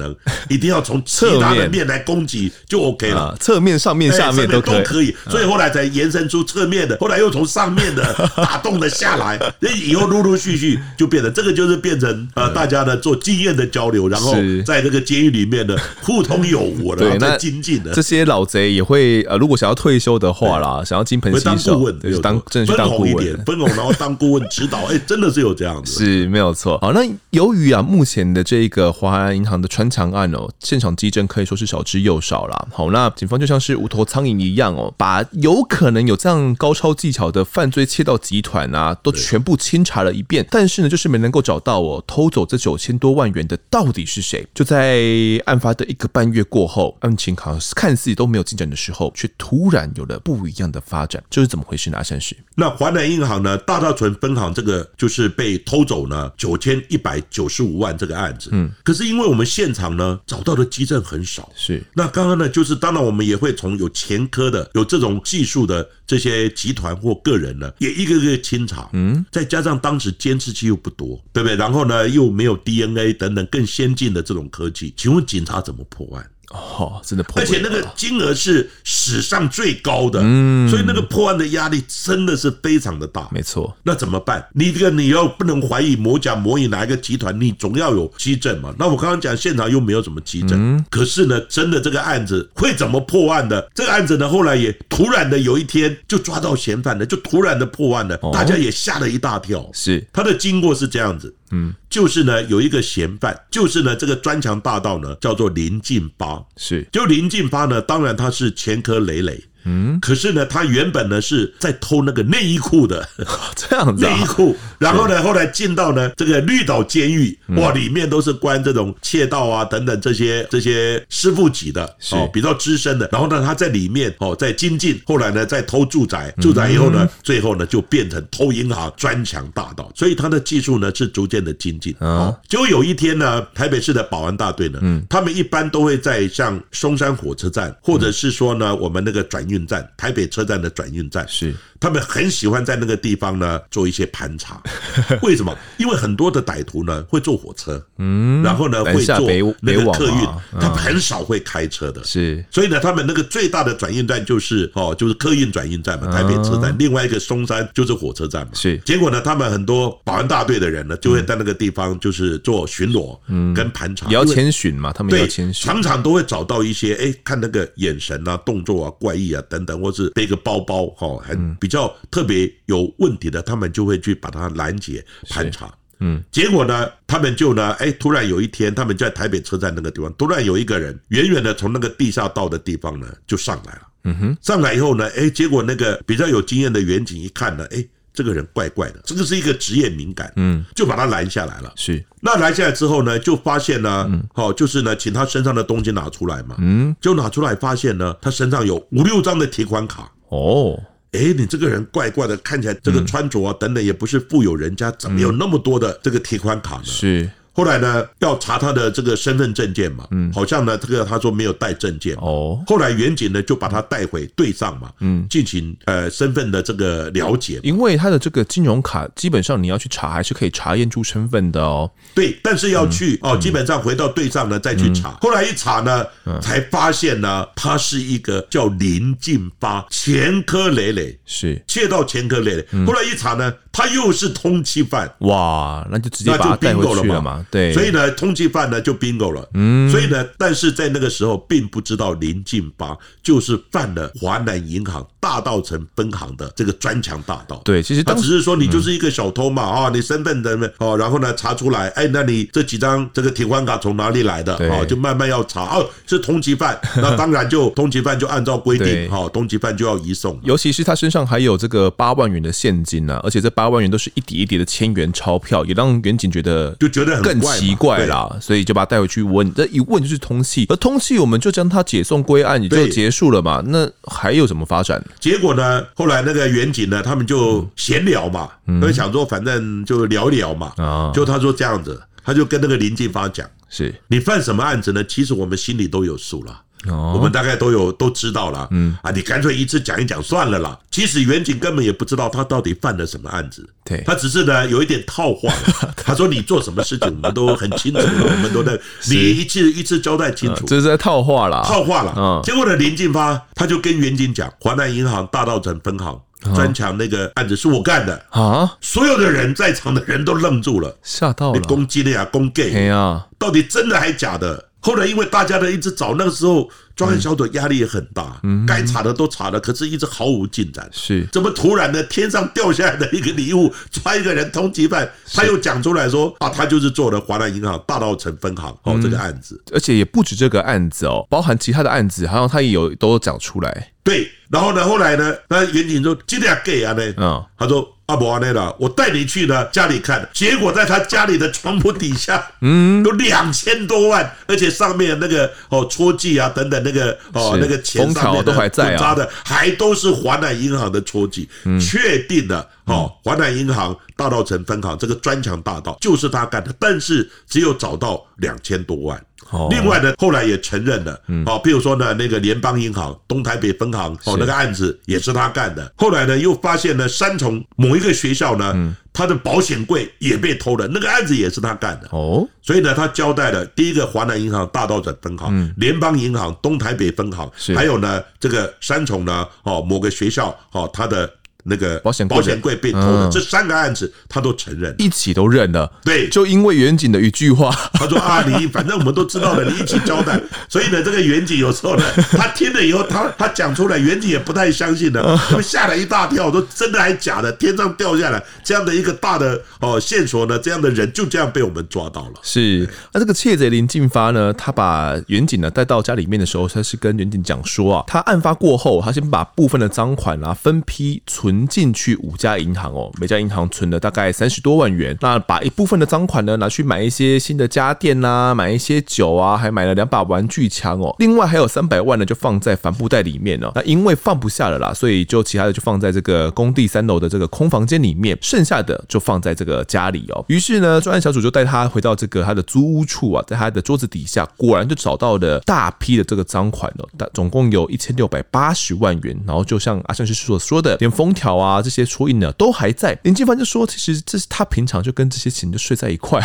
[0.49, 3.37] 一定要从其他的面来攻击就 OK 了。
[3.41, 14.35] 侧面、上面、下面都都可以，所以后来才延伸出侧面的，后来又从上面的 打动的下来，那以后陆陆续续就变成这个，就是变成呃大家呢做经验的交流，然后
[14.67, 17.93] 在这个监狱里面呢 互通有无的，然后精进的。
[17.93, 26.79] 这些老贼也会呃，如果想要退休的话啦，想要金盆洗手，对，当真的去当顾问，分红然后当顾问指导，哎，真的是有这样子，是没有错。
[26.79, 32.69] 好，那由于啊，目前的这个华安银行的穿墙案哦，现场迹证可以说是少之又少了。
[32.73, 44.47] 好，那警方就像是无头苍蝇一样哦，把有可能有这样高超技巧的犯罪窃盗集团啊，都全部清查了一遍，但是呢，就是没能够找到哦，偷走这九千多万元的到底是谁？
[44.55, 45.03] 就在
[45.47, 51.99] 案发的一个半月过后，案情好像看似都没有进展的时候，却突然有了不一样的发展，这是怎么回事呢？
[51.99, 71.57] 阿山师，那华南银行呢，大稻埕分行这个就是被偷走呢九千一百九十五万这个案子，嗯，可是因为我们现场呢找到的基证很少，是那刚刚呢就是当然我们也会从有前科的有这种技术的这些集团或个人呢，也一个个清查，嗯，再加上当时监视器又不多，对不对？
[71.57, 76.31] 然后呢又没有 DNA 等等更先进的这种科技，请问警察怎么破案？
[76.51, 83.77] 哦，真的破，而且那个金额是史上最高的，嗯，所以那个破案的压力真的是非常的大，没错。
[83.83, 84.47] 那怎么办？
[84.55, 88.75] 你这个你要不能怀疑魔甲模乙哪一个集团，你总要有基证嘛。
[88.79, 93.71] 那我刚刚讲现场又没有什么基证，嗯，可是呢，真的这个案子会怎么破案的？
[93.75, 99.69] 这个案子呢，后来也突然的有一天就抓到嫌犯了，就突然的破案了，大家也吓了一大跳。
[99.75, 101.35] 是，他的经过是这样子。
[101.51, 109.43] 嗯，就是呢，有一个嫌犯，就是呢，这个砖墙大盗呢，叫做林进八，是，就林进八呢，当然他是前科累累。
[109.65, 113.07] 嗯，可是呢，他原本呢是在偷那个内衣裤的，
[113.57, 123.09] 这样子内衣裤，然后呢，后来进到呢这个绿岛监狱，哇，里面都是关这种窃盗啊等等这些这些师傅级的哦，比较资深的。
[123.13, 129.91] 然后呢，他在里面哦在精进，后来呢在偷住宅，住宅以后呢，最后呢就变成偷银行专抢大盗。
[129.95, 131.95] 所以他的技术呢是逐渐的精进。
[132.01, 139.69] 哦，就有一天呢，台北市的保安大队呢，嗯，他们一般都会在像松山火车站，或者是说呢我们那个转运。
[139.69, 141.27] 站台北车站的转运站。
[141.29, 144.63] 是，他们很喜欢在那个地方呢做一些盘查，
[145.21, 145.55] 为什么？
[145.77, 149.19] 因为很多的歹徒呢会坐火车，嗯，然后呢会坐
[149.61, 150.27] 那个客运，
[150.59, 158.79] 他们很少会开车的，是，所以呢，他们那个最大的转运站就是哦，就是客运转运站嘛，台北车站，另外一个松山就是火车站嘛，是。
[158.79, 175.73] 结果呢，他们很多保安大队的人呢就会在那个地方就是做巡逻，嗯，跟盘查，也要签巡嘛，他们对常常都会找到一些哎，看那个眼神啊、动作啊怪异啊等等，或是背个包包哈，很比较特别有问题的，他们就会去把它拦截盘查。
[176.01, 183.83] 嗯，结果呢，他们就呢，哎，突然有一天，他们在台北车站那个地方，突然有一个人远远的从那个地下道的地方呢就上来了。
[184.05, 187.85] 嗯哼，上来以后呢，哎，结果那个比较有经验的远景一看呢，哎。
[188.19, 191.73] 这个人怪怪的，这个是一个职业敏感，嗯，就把他拦下来了。
[191.77, 200.11] 是，那拦下来之后呢，就发现呢，好，就是呢，请他身上的东西拿出来嘛，嗯，就拿出来发现呢，他身上有五六张的提款卡。
[200.31, 200.77] 哦，
[201.13, 206.85] 哎，你这个人怪怪的，看起来这个穿着啊等等也不是富有人家，怎么有那么多的这个提款卡呢？
[206.87, 207.31] 是。
[207.59, 212.63] 后来呢，要查他的这个身份证件嘛，嗯，好像呢，这个他说没有带证件哦。
[212.69, 217.59] 后来员警呢就把他带回队上嘛，嗯，进行呃身份的这个了解。
[217.65, 221.91] 因为他的这个金融卡基本上你要去查还是可以查验出身份的哦。
[222.15, 225.19] 对，但是要去哦，基本上回到队上呢再去查。
[225.21, 226.07] 后来一查呢，
[226.41, 232.65] 才发现呢，他是一个叫林进发，前科累累，是窃盗前科累累。
[232.87, 237.45] 后来一查呢，他又是通缉犯，哇，那就直接把他带回去了嘛。
[237.51, 239.49] 对，所以呢，通缉犯呢就 bingo 了。
[239.55, 247.61] 嗯，所以呢，但是在那个时候并不知道林进发就是犯了华南银行大道城分行的这个专强大盗。
[247.65, 254.55] 对，其实他只是说你就是一个小偷嘛，啊，你身份证哦，然后呢查出来，哎，那你这几张这个提款卡从哪里来的？
[254.71, 260.39] 哦，就慢慢要查，哦，是通缉犯， 那当然就通缉犯就按照规定，哈，通缉犯就要移送。
[260.43, 267.38] 尤其是他身上还有这个八万元的现金呢，而且这八万元都是一叠一叠的千元钞票，也让远景觉得就觉得很。
[267.41, 269.53] 很奇怪啦，所以就把他带回去问。
[269.55, 273.63] 这一问就是通气，而通气我们就将他解送归案，也就结束了嘛。
[273.67, 275.03] 那还有什么发展？
[275.21, 275.85] 结果呢？
[275.95, 278.49] 后来那个员警呢，他们就闲聊嘛，
[278.81, 280.73] 他就想说反正就聊聊嘛。
[280.77, 285.05] 啊，就他说这样子，他就跟那个林进发讲：是你犯什么案子呢？
[285.05, 286.63] 其实我们心里都有数了。
[286.87, 288.97] 哦，我们大概都有都知道了，嗯。
[289.03, 290.79] 啊，你干脆一次讲一讲算了啦。
[290.91, 295.53] 其实远景根本也不知道他到底犯了什么案子，对，他只是呢有一点套话。
[295.97, 302.15] 他说你做什么事情我们都很清楚了， 我们都在你一次一次交代清楚，这是在套话了，套话了。
[302.17, 306.21] 嗯，结果呢，林进发他就跟远景讲，华南银行大道城分行
[306.55, 308.25] 专抢那个案子是我干的。
[308.31, 314.68] 啊，所有的人在场的人都愣住了，吓到了，攻击了呀，攻 gay 呀，到底真的还假的？
[314.81, 320.89] 后来因为大家的一直找，那个时候专案小组压力也很大，该查的都查了，可是一直毫无进展。
[320.93, 322.03] 是，怎么突然呢？
[322.05, 333.93] 天上掉下来的一个礼物，抓一个人通缉犯，他又讲出来说啊，他就是做了华南银行大道城分行哦这个案子，而且也不止这个案子哦，包含其他的案子，好像他也有都讲出来。
[334.05, 337.95] 对，然后呢，后来呢，那员警说今天要给啊呢，嗯，他说。
[338.09, 351.47] 阿伯阿内了，我带你去呢家里看，结果在他家里的床铺底下，嗯，有两千多万，而且上面那个哦戳记啊等等那个哦那个钱上面的都还在啊，的还都是华南银行的戳记，
[351.79, 359.23] 确定的哦，华南银行大道城分行这个砖墙大道就是他干的，但是只有找到两千多万。
[359.71, 361.13] 另外呢，后来也承认了，
[361.47, 365.91] 哦，譬如说呢，那个联邦银行东台北分行哦，那个案子也是他干的。
[365.97, 372.09] 后来呢，又发现呢，三重某一个学校呢，他的保险柜也被偷了，那个案子也是他干的。
[372.11, 381.31] 哦，所以呢，他交代了第一个华南银行大稻埕分行、联邦银行东台北分行，还有呢，这个三重呢，哦，某个学校哦，他的。
[381.65, 385.91] 那个保险保险柜被偷的这三个案子，他都承认，一起都认了。
[386.05, 390.41] 对，就因为远景的一句话，他说啊，你 反正我们都知道了，你一起交代。
[390.69, 397.53] 所以呢，这个远景有时候呢， 他听了以后，他他讲出来，远景也不太相信的，他们吓了一大跳，说真的还假的？
[397.53, 402.35] 天上掉下来这样的一个大的哦线索呢，这样的人就这样被我们抓到了。
[402.43, 411.48] 是，那这个窃贼林进发呢，他把远景呢带到家里面的时候，他是跟远景讲说啊，他案发过后，他先把部分的赃款啊分批存。
[411.49, 415.17] 存进去五家银行哦，每家银行存了大概三十多万元。
[415.23, 421.17] 那把一部分的赃款呢拿去买一些新的家电呐，买一些酒啊，还买了两把玩具枪哦。
[421.19, 423.73] 另外还有三百万呢，就放在帆布袋里面哦。
[423.75, 430.45] 那因为放不下了啦，所以就其他的就放在这个工地三楼的这个空房间里面，剩下的就放在这个家里哦。
[430.49, 439.35] 于是呢，专案小组就带他回到这个他的租屋处啊，在他的桌子底下，果然就找到了大批的这个赃款哦，但总共有一千六百八十万元。
[439.47, 441.81] 然后就像阿胜师所说的，连封条啊。
[441.81, 443.17] 这些戳印呢都还在。
[443.23, 446.41] 林静凡就说：“其实这是他平常就跟这些钱就睡在一块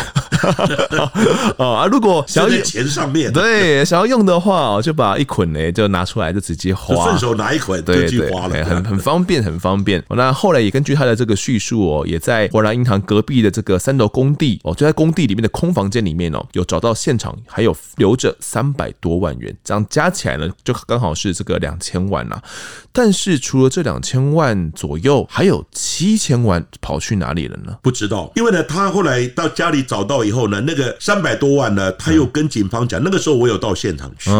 [1.58, 1.86] 啊。
[1.90, 10.02] 如果想要钱上面对想要用的话，就把一捆呢就拿出来就直接花，顺手拿一捆就去花了，很很方便，很方便。
[10.10, 22.40] 那后来也根据他的这个叙述哦，也在华南银行隔壁的这个三楼工地哦，就在工地里面的空房间里面哦，有找到现场还有留着三百多万元，这样加起来呢，就刚好是这个两千万呐。
[22.92, 27.76] 但是除了这两千万左右。”还有七千万跑去哪里了呢？
[27.82, 34.30] 不知道，因为呢，他后来到家里找到以后呢，那个三百多万呢，他又跟警方讲，那个时候我有到现场去，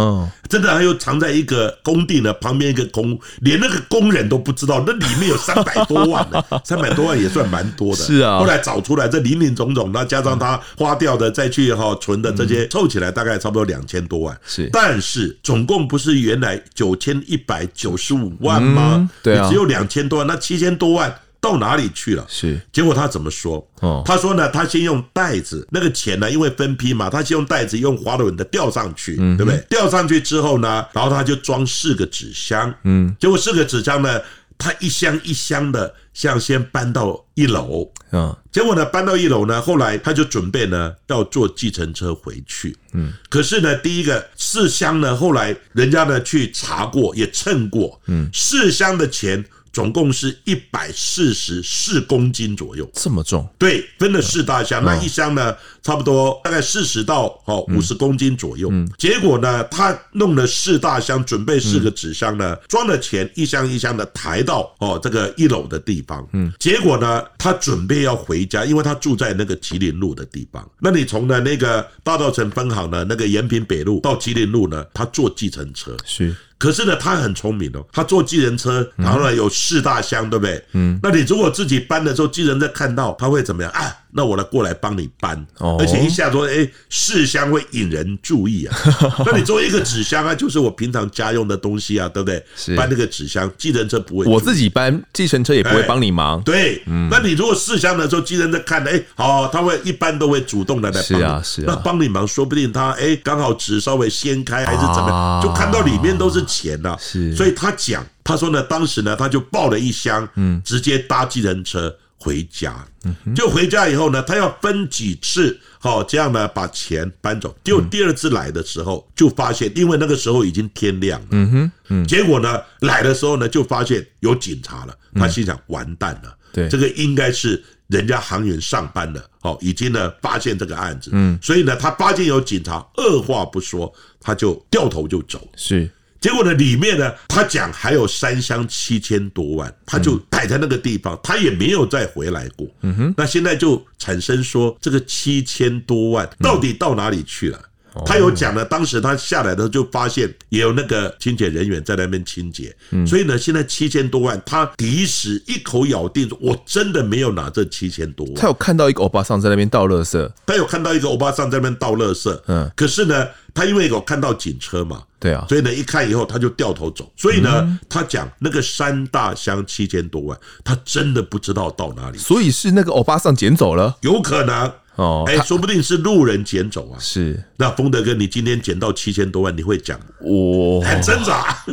[0.49, 8.03] 真的，他又藏在一个工地呢旁边一个工，连那个工人都不知道，那里面有三百多万呢， 三百多万也算蛮多的。
[8.03, 14.39] 是啊，后来找出来这林林总总，那加上他花掉的再去哈存的这些，凑起来大概差不多两千多万。
[14.47, 19.11] 是，但是总共不是原来九千一百九十五万吗？
[19.23, 20.95] 对啊，只有两千多万，那七千多。
[20.95, 22.25] 万到哪里去了？
[22.27, 23.69] 是，结果他怎么说？
[23.81, 29.63] 哦，他说呢，他先用袋子，那个钱呢，因为分批嘛，他先用袋子用滑轮的吊上去，嗯对不对？
[29.69, 34.19] 吊上去之后呢，然后他就装四个纸箱，嗯，结果四个纸箱呢，
[34.57, 49.45] 他一箱一箱的，像先搬到一楼，嗯，结果呢，搬到一楼呢，后来他就准备呢要坐计程车回去，嗯，可是呢，第一个四箱呢，后来人家呢去查过，也称过，嗯，四箱的钱。
[49.75, 53.45] 总共是一百四十四公斤左右，这么重？
[53.59, 58.71] 对，分了四大箱，那一箱呢，差不多大概四十到哦五十公斤左右。
[58.97, 66.25] 结果呢，他弄了四大箱，准备四个纸箱呢，装了钱，一箱一箱的抬到哦这个一楼的地方。
[66.33, 70.65] 嗯，结果呢，他准备要回家，因为他住在那个吉林路的地方。
[70.79, 76.33] 那你从呢那个大稻城分行的那个延平北路到吉林路呢，他坐计程车是。
[76.65, 80.65] 可是呢，他很聪明哦，他坐计程车，然后呢有四大箱，对不对？
[80.73, 83.95] 嗯，那你如果自己搬的时候，计程车看到他会怎么样啊？
[84.17, 85.77] 那我来过来帮你搬，哦。
[85.81, 88.77] 而且一下说，哎，纸箱会引人注意啊。
[89.27, 92.77] 那你作为一个纸箱啊，就是我平常家用的东西啊，对不对？
[92.77, 96.41] 搬那个纸箱，计程车不会，我自己搬，计程车也不会帮你忙。
[96.43, 106.97] 对，那你如果试箱的时候，计程车看了，哎，好，他会一般都会主动的来帮你，是啊，是啊，那帮你忙，说不定他哎刚好纸稍微掀开还是怎么样，就看到里面都是钱呐。
[107.01, 111.95] 是，所以他讲，他说呢，当时呢，他就抱了一箱，嗯，直接搭计程车
[112.25, 112.75] 回家。
[113.05, 117.55] 嗯，就回家以后呢，他要分几次，好这样呢把钱搬走。
[117.63, 124.97] 结果第二次来的时候，就发现，因为那个时候已经天亮了，嗯哼，嗯，结果呢来的时候呢，就发现有警察了。
[125.15, 135.89] 他心想，完蛋了，对，这个应该是人家航员上班了，好，已经呢发现这个案子，嗯，所以呢，他发现有警察，二话不说，他就掉头就走，是。
[136.25, 142.67] 结果呢，里面呢，他讲还有三箱七千多万，他就摆在那个地方，他也没有再回来过。
[142.81, 147.61] 嗯哼，那现在就产生说，这个七千多万到底到哪里去了？
[148.05, 152.75] 他有讲了，当时他下来的时候就发现也有那个清洁人员在那边清洁，
[153.07, 158.35] 所以呢，现在七千多万，他抵死一口咬定说，我真的没有拿这七千多万。
[158.35, 163.27] 他有看到一个欧巴桑在那边倒垃圾，他有看到一个欧巴桑在那边倒垃圾，嗯，可是呢。
[163.57, 167.09] 他因为有看到警车嘛，对啊，所以呢，一看以后他就掉头走。
[167.17, 172.19] 所以呢，他讲那个三大箱七千多万，他真的不知道到哪里。
[172.19, 176.99] 所以是那个欧巴桑捡走了，有可能哦，哎，说不定是路人捡走啊。
[177.01, 180.81] 是，那丰德哥，你今天捡到七千多万，你会讲我。
[180.83, 181.65] 很挣扎，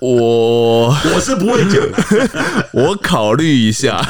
[0.00, 0.88] 我。
[0.88, 4.04] 我是不会讲的， 我考虑一下。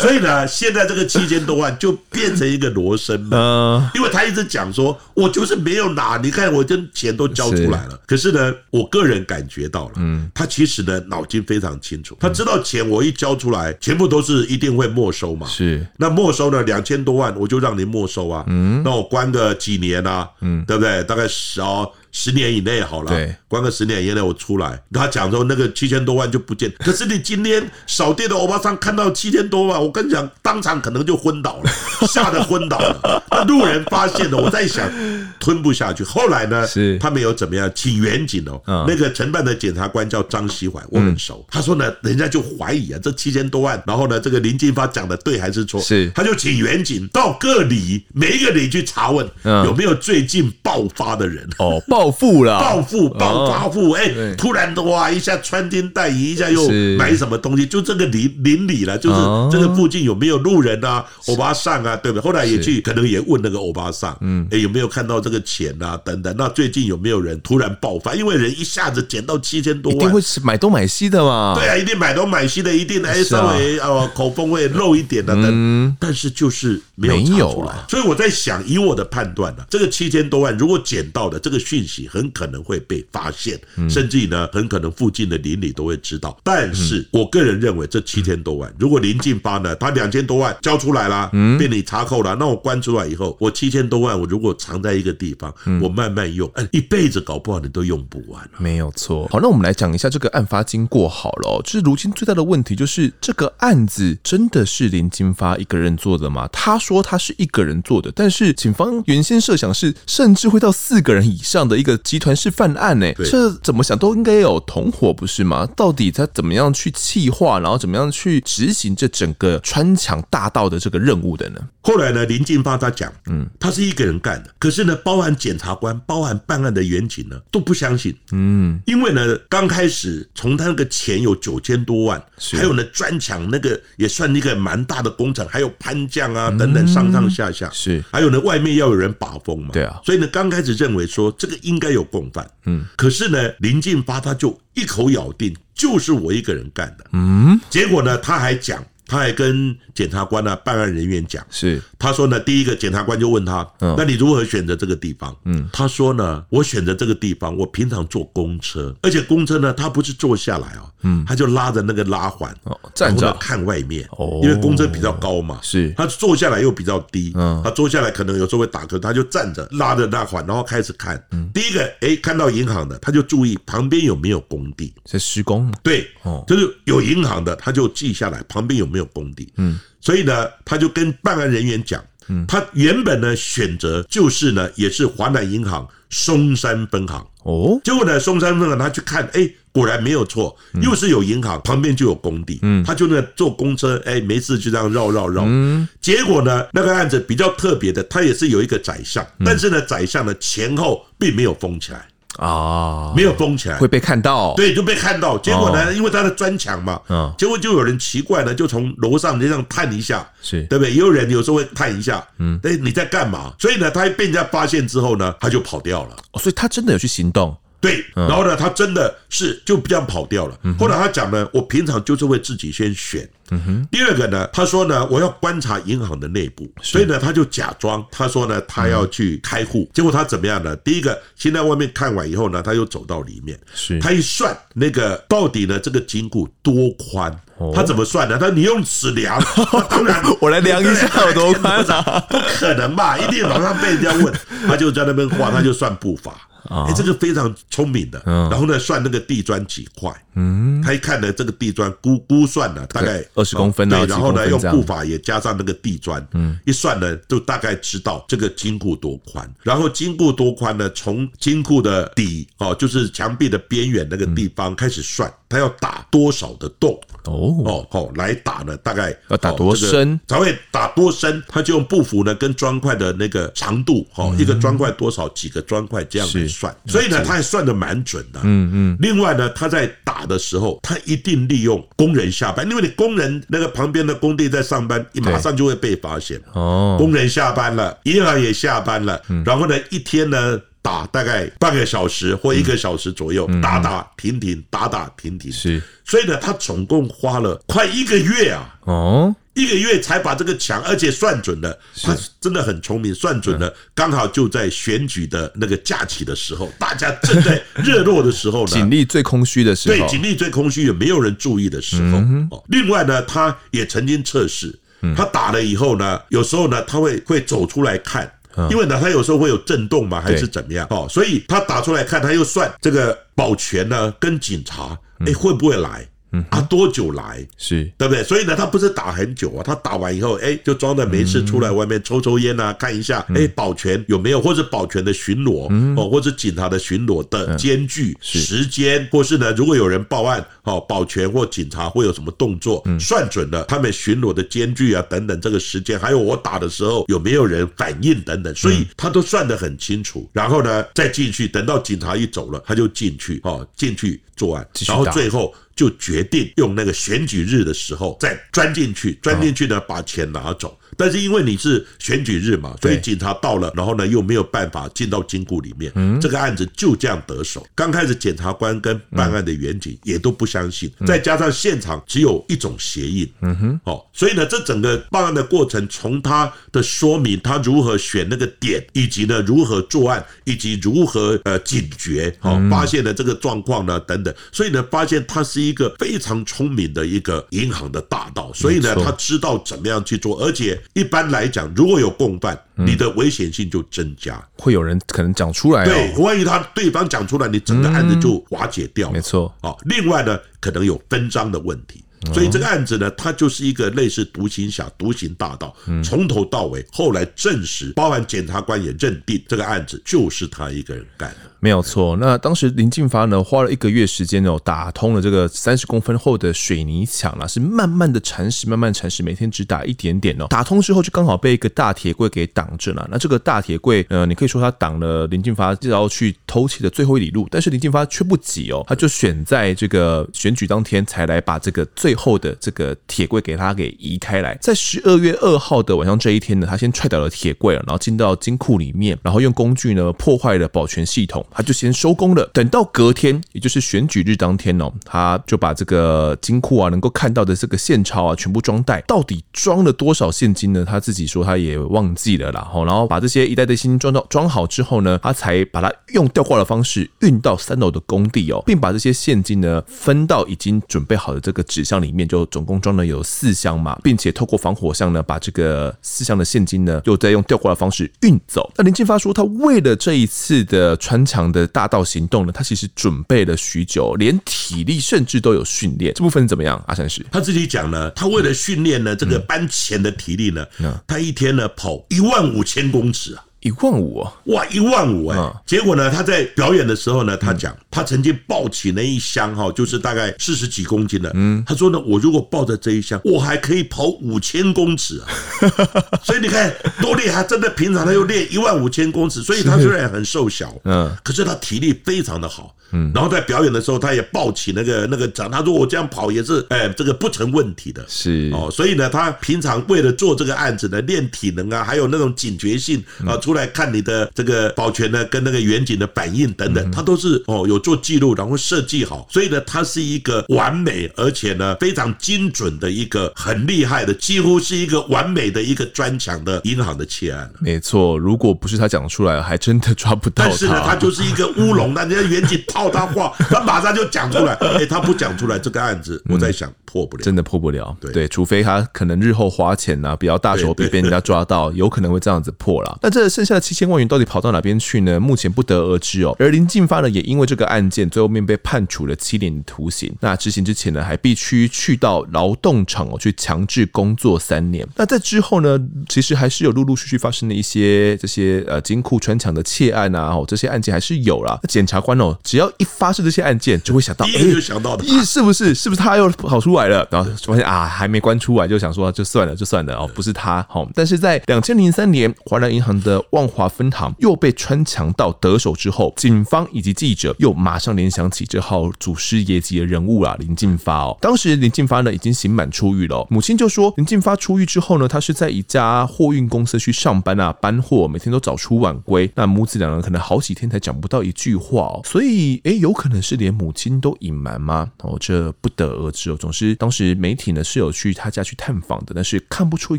[0.00, 7.98] 所以呢，现在这个七千多万就变成一个罗生门，因为他一直讲说，我就是没有拿，你看我这钱都交出来了。
[8.06, 15.46] 可是呢，我个人感觉到了，嗯，他其实呢脑筋非常清楚，他知道钱我一交出来，全部都是一定会没收嘛。
[15.46, 21.04] 是，那没收呢两千多万，我就让你没收啊，嗯，那我关个几年啊，嗯，对不对？
[21.04, 21.90] 大概十哦。
[22.12, 24.80] 十年以内好了，对，关个十年以内我出来。
[24.92, 31.70] 他讲说那个七千多万就不见，可是你今天扫地的欧巴桑看到七千多万，我跟你讲，当场可能就昏倒了，
[32.08, 33.22] 吓得昏倒了。
[33.30, 34.90] 那路人发现了，我在想
[35.38, 36.02] 吞不下去。
[36.02, 41.46] 后来呢，是他没有怎么样，请远景哦，那个承办的检察官叫张希怀，我很熟。
[41.50, 45.80] 他说呢，人家就怀疑啊，这七千多万，然后呢，这个林进发讲的对还是错？
[45.80, 51.80] 是，他就请远景到各里每一个里去查问，有没有最近爆发的人哦。
[52.00, 59.16] 暴富了，暴富，暴发富，哎，突然的哇，一下穿金戴银，一下又买什么东西，就这个邻邻里了，就是
[59.52, 62.24] 这个附近有没有路人啊，欧巴桑啊，对不对？
[62.24, 65.94] 后来也去，可能也问那个欧巴桑，嗯，哎，有没有看到这个钱啊？
[66.02, 68.14] 等等，那最近有没有人突然爆发？
[68.14, 71.54] 因为人一下子捡到七千多万，一定会买东买西的嘛。
[71.54, 77.74] 对啊，一定买东买西的，一定哎，稍微哦口风会漏一点的，等，但是就是没有查出来。
[77.88, 82.08] 所以我在想，以我的判断呢，这个七千多万如果捡到的这个讯息。
[82.10, 83.56] 很可能会被发现，
[83.88, 86.36] 甚至呢，很可能附近的邻里都会知道。
[86.42, 98.48] 但是我个人认为，这七千多万，如果林进发呢，他两千多万交出来了，被你查扣了，那我关出来以后，我七千多万，我如果藏在一个地方，我慢慢用，哎，一辈子搞不好你都用不完。
[98.58, 99.26] 没有错。
[99.28, 101.62] 好，那我们来讲一下这个案发经过好了哦。
[101.64, 106.48] 就是如今最大的问题就是，这个案子真的是林金发一个人做的吗？
[106.52, 111.79] 他说他是一个人做的，但是警方原先设想是，甚至会到四个人以上的。
[111.80, 115.66] 一个集团式犯案呢，这怎么想都应该有同伙不是吗？
[115.74, 121.60] 到底他怎么样去计划，然后怎么样去执行这整个穿墙大盗的这个任务的呢？
[121.82, 132.22] 后来呢，林进发他讲，嗯，他是一个人干的，可是呢，包含检察官、包含办案的员警呢，都不相信，嗯，因为呢，刚开始从他那个钱有九千多万，
[132.52, 137.70] 还有呢，砖墙那个也算一个蛮大的工程，还有攀降啊等等，上上下下。
[137.72, 148.84] 是，还有呢，外面要有人把风嘛，对啊，所以呢，刚开始认为说这个应该有共犯，嗯，可是呢，林进发他就一口咬定就是我一个人干的，嗯，结果呢，他还讲。
[149.10, 151.82] 他还跟检察官呢、啊、办案人员讲，是。
[151.98, 155.36] 他说呢，第一个检察官就问他，那你如何选择这个地方？
[155.44, 163.36] 嗯，他说呢，我选择这个地方，我平常坐公车，而且公车呢，他不是坐下来哦，嗯，他就拉着那个拉环，哦站着。
[163.40, 174.92] 看外面，哦，因为公车比较高嘛，是，他坐下来又比较低，嗯，他坐下来可能有时候会打瞌，他就站着拉着那环，然后开始看，嗯，第一个，哎，看到银行的，他就注意旁边有没有工地。
[175.04, 178.99] 在施工，对，哦，就是有银行的，他就记下来旁边有没有。
[179.06, 202.06] 工地，嗯，所以呢，他就跟办案人员讲，嗯，他原本呢选择就是呢，也是华南银行松山分行，哦，结果呢，松山分行他去看，哎，果然没有错，又是有银行，旁边就有工地，嗯，他就那坐公车，哎，没事就这样绕绕绕，嗯，结果呢，那个案子比较特别的，他也是有一个宰相，但是呢，宰相的前后并没有封起来。
[202.40, 205.36] 啊，没有封起来，会被看到，对，就被看到。
[205.38, 210.90] 结果呢，因为它的砖墙嘛，嗯，结果就有人奇怪呢，就从楼上就这样探一下，是对不对？
[210.92, 213.52] 也有人有时候会探一下，嗯，哎，你在干嘛？
[213.58, 216.16] 所以呢，他被人家发现之后呢，他就跑掉了。
[216.32, 217.54] 哦，所以他真的有去行动。
[217.80, 220.58] 对，然后呢，他真的是就这样跑掉了。
[220.78, 223.28] 后来他讲呢，我平常就是会自己先选。
[223.52, 223.88] 嗯哼。
[223.90, 229.90] 第二个呢，他说呢，我要观察银行的内部，所以呢，他就假装他说呢，他要去开户。
[229.94, 230.76] 结果他怎么样呢？
[230.76, 237.34] 第一个先在外面看完以后呢，他又走到里面，是他一算那个到底呢，这个金库多宽？
[237.74, 238.38] 他怎么算呢？
[238.38, 239.42] 他说你用尺量，
[239.88, 242.20] 当 然我来量一下有多宽啊？
[242.28, 243.18] 不可能吧？
[243.18, 244.32] 一定马上被人家问，
[244.66, 246.32] 他就在那边画，他就算步伐。
[246.68, 276.46] 哎，这个非常聪明的，然后呢，算那个地砖几块，嗯，他一看呢，这个地砖估估算了大概二十公分，对，然后呢，用步法也加上那个地砖，嗯，一算呢，就大概知道这个金库多宽，然后金库多宽呢，从金库的底哦，就是墙壁的边缘那个地方开始算，他要打多少的洞，哦哦哦，来打呢，大概要打多深才会打多深，他就用步幅呢跟砖块的那个长度，哦，一个砖块多少，几个砖块这样子。
[276.46, 278.38] 算，所以呢，他还算的蛮准的。
[278.44, 278.96] 嗯嗯。
[279.00, 286.40] 另外呢，他在打的时候，他一定利用工人下班，因为你工人那个旁边的工地在上班，你马上就会被发现。
[286.52, 286.94] 哦。
[286.96, 295.52] 工人下班了，银行也下班了，然后呢，一天呢打大概半个小时或一个小时左右，打打停停，打打停停。
[295.52, 295.82] 是。
[296.04, 298.74] 所以呢，他总共花了快一个月啊。
[298.82, 299.36] 哦。
[299.54, 312.18] 一个月才把这个墙，而且算准了，他真的很聪明，算准了，刚好就在选举的那个假期的时候，大家正在热络的时候呢， 警力最空虚的时候，对，警力最空虚也没有人注意的时候。
[312.52, 314.78] 哦，另外呢，他也曾经测试，
[315.16, 318.32] 他打了以后呢，有时候呢，他会会走出来看，
[318.70, 320.86] 因为呢，他有时候会有震动嘛，还是怎么样？
[320.90, 326.06] 哦，所以他打出来看，他又算这个保全呢跟警察，哎，会不会来？
[326.32, 327.46] 嗯，啊，多久来？
[327.56, 327.90] 是。
[327.98, 328.22] 对不对？
[328.22, 335.68] 所以呢，他不是打很久啊，他打完以后，哎，就装的没事出来外面抽抽烟啊，看一下，哎，保全有没有，或者保全的巡逻
[336.00, 350.28] 哦，或者警察的巡逻的间距、时间，或是呢，如果有人报案，哦，保全或警察会有什么动作，算准了他们巡逻的间距啊，等等，这个时间，还有我打的时候有没有人反应等等，所以他都算得很清楚。
[350.32, 355.52] 然后呢，再进去，等到警察一走了，他就进去，哦，进去作案，然后最后。
[355.76, 360.79] 就决定用那个选举日的时候再钻进去，钻进去呢，把钱拿走。
[361.00, 365.90] 但是因为你是选举日嘛，所以警察到了，然后呢又没有办法进到金库里面，
[366.20, 367.66] 这个案子就这样得手。
[367.74, 390.78] 刚开始检察官跟办案的员警也都不相信，再加上现场只有一种鞋印，嗯哼，哦，所以呢，这整个办案的过程，从他的说明，他如何选那个点，以及呢如何作案，以及如何呃警觉，哦，发现了这个状况呢等等，所以呢，发现他是一个非常聪明的一个银行的大盗，所以呢，他知道怎么样去做，而且。
[390.92, 395.84] 一般来讲，如果有共犯，你的危险性就增加，会有人可能讲出来。
[395.84, 399.10] 对，万一他对方讲出来，你整个案子就瓦解掉。
[399.10, 399.54] 没错。
[399.60, 402.02] 啊，另外呢，可能有分赃的问题。
[402.34, 405.74] 所以这个案子呢，它就是一个类似独行侠、独行大盗，
[406.04, 411.49] 从头到尾，后来证实，包含检察官也认定这个案子就是他一个人干的。
[411.62, 420.46] 没有错，那当时林进发呢，花了一个月时间哦，打通了这个三十公分厚的水泥墙啦，是慢慢的蚕食，慢慢蚕食，每天只打一点点哦。
[420.48, 423.06] 打通之后，就刚好被一个大铁柜给挡着了。
[423.10, 434.56] 那这个大铁柜，呃，你可以说他挡了林进发要去偷窃的最后一里路，但是林进发却不急哦，他就选在这个选举当天才来把这个最后的这个铁柜给他给移开来。
[434.62, 441.44] 在十二月二号的晚上这一天呢，他先踹倒了铁柜，然后进到金库里面，然后用工具呢破坏了保全系统。
[441.50, 442.48] 他就先收工了。
[442.52, 450.84] 等到隔天，也就是选举日当天哦，他就把这个金库啊能够看到的这个现钞啊全部装袋，到底装了多少现金呢？
[450.86, 452.70] 他自己说他也忘记了啦。
[452.86, 468.70] 然后把这些一袋袋现金装到装好之后呢，他才把它用吊挂的方式运到三楼的工地哦，并把这些现金呢分到已经准备好的这个纸箱里面，就总共装了有四箱嘛，并且透过防火箱呢把这个四箱的现金呢又再用吊挂的方式运走。
[468.76, 471.39] 那林进发说，他为了这一次的穿墙。
[471.52, 476.12] 的大道行动呢，他其实准备了许久，连体力甚至都有训练。
[476.14, 476.82] 这部分怎么样？
[476.88, 480.66] 阿三是他自己讲呢，他为了训练呢这个搬钱的体力呢，
[481.06, 483.44] 他一天呢跑一万五千公尺啊。
[483.60, 484.32] 一万五啊！
[484.46, 485.36] 哇，一万五哎！
[485.38, 491.30] 嗯、结果呢，他在表演的时候呢，他讲他曾经抱起那一箱哈，就是大概四十几公斤的。
[491.34, 495.28] 嗯，他说呢，我如果抱着这一箱，我还可以跑五千公尺啊！
[496.24, 502.74] 所以你看多厉害，真的平常他又练一万五千公尺，所以他虽然很瘦小，嗯，可是他体力非常的好。
[502.92, 508.04] 嗯，然后在表演的时候，他也抱起那个那个奖，他说我这样跑也是哎，这个不成问题的。
[508.08, 513.36] 是哦，所以呢，他平常为了做这个案子呢，练体能啊，还有那种警觉性啊。
[513.50, 527.50] 出来看你的这个保全呢，跟那个远景的反应等等，他都是哦有做记录，然后设计好，所以呢，它是一个完美而且呢非常精准的一个很厉害的，几乎是一个完美的一个专强的银行的窃案。
[527.58, 530.44] 没错，如果不是他讲出来，还真的抓不到。
[530.44, 534.54] 但是呢，他就是一个乌龙，那人家远景套他话，他马上就讲出来。
[534.78, 537.96] 哎，他不讲出来，这个案子我在想破不了，真的破不了。
[538.12, 542.96] 对，除非他可能日后花钱呐，比较大手笔被人家抓到，有可能会这样子破了。
[543.02, 543.39] 那这是。
[543.40, 545.18] 剩下的七千万元到底跑到哪边去呢？
[545.18, 546.36] 目前不得而知哦。
[546.38, 550.14] 而林进发呢，也因为这个案件，最后面被判处了七年的徒刑。
[550.20, 554.86] 那执行之前呢，还必须去到劳动场哦，去强制工作三年。
[554.94, 561.58] 那在之后呢，其实还是有陆陆续续发生的一些这些呃金库穿墙的窃案啊，哦，这些案件还是有啦。
[561.66, 565.74] 检察官哦，只要一发生这些案件，就会想到， 哎就想到的，咦，是不是？
[565.74, 567.08] 是不是他又跑出来了？
[567.10, 570.62] 然后发现啊，还没关出来，就想说就算了，就算了哦，不是他。
[570.68, 573.18] 好，但是在两千零三年，华南银行的。
[573.30, 581.16] 万华分行又被穿墙到得手之后，警方以及记者又马上联想起这号祖师爷级的人物啊，林进发哦。
[581.20, 589.30] 当时林进发呢已经刑满出狱了，母亲就说林进发出狱之后呢，他是在一家货运公司去上班啊，搬货，每天都早出晚归。
[589.34, 594.90] 那母子两人可能好几天才讲不到一句话哦，所以诶，有可能是连母亲都隐瞒吗？
[595.02, 596.36] 哦，这不得而知哦。
[596.36, 599.98] 总之，当时媒体呢是有去他家去探访的，但是看不出一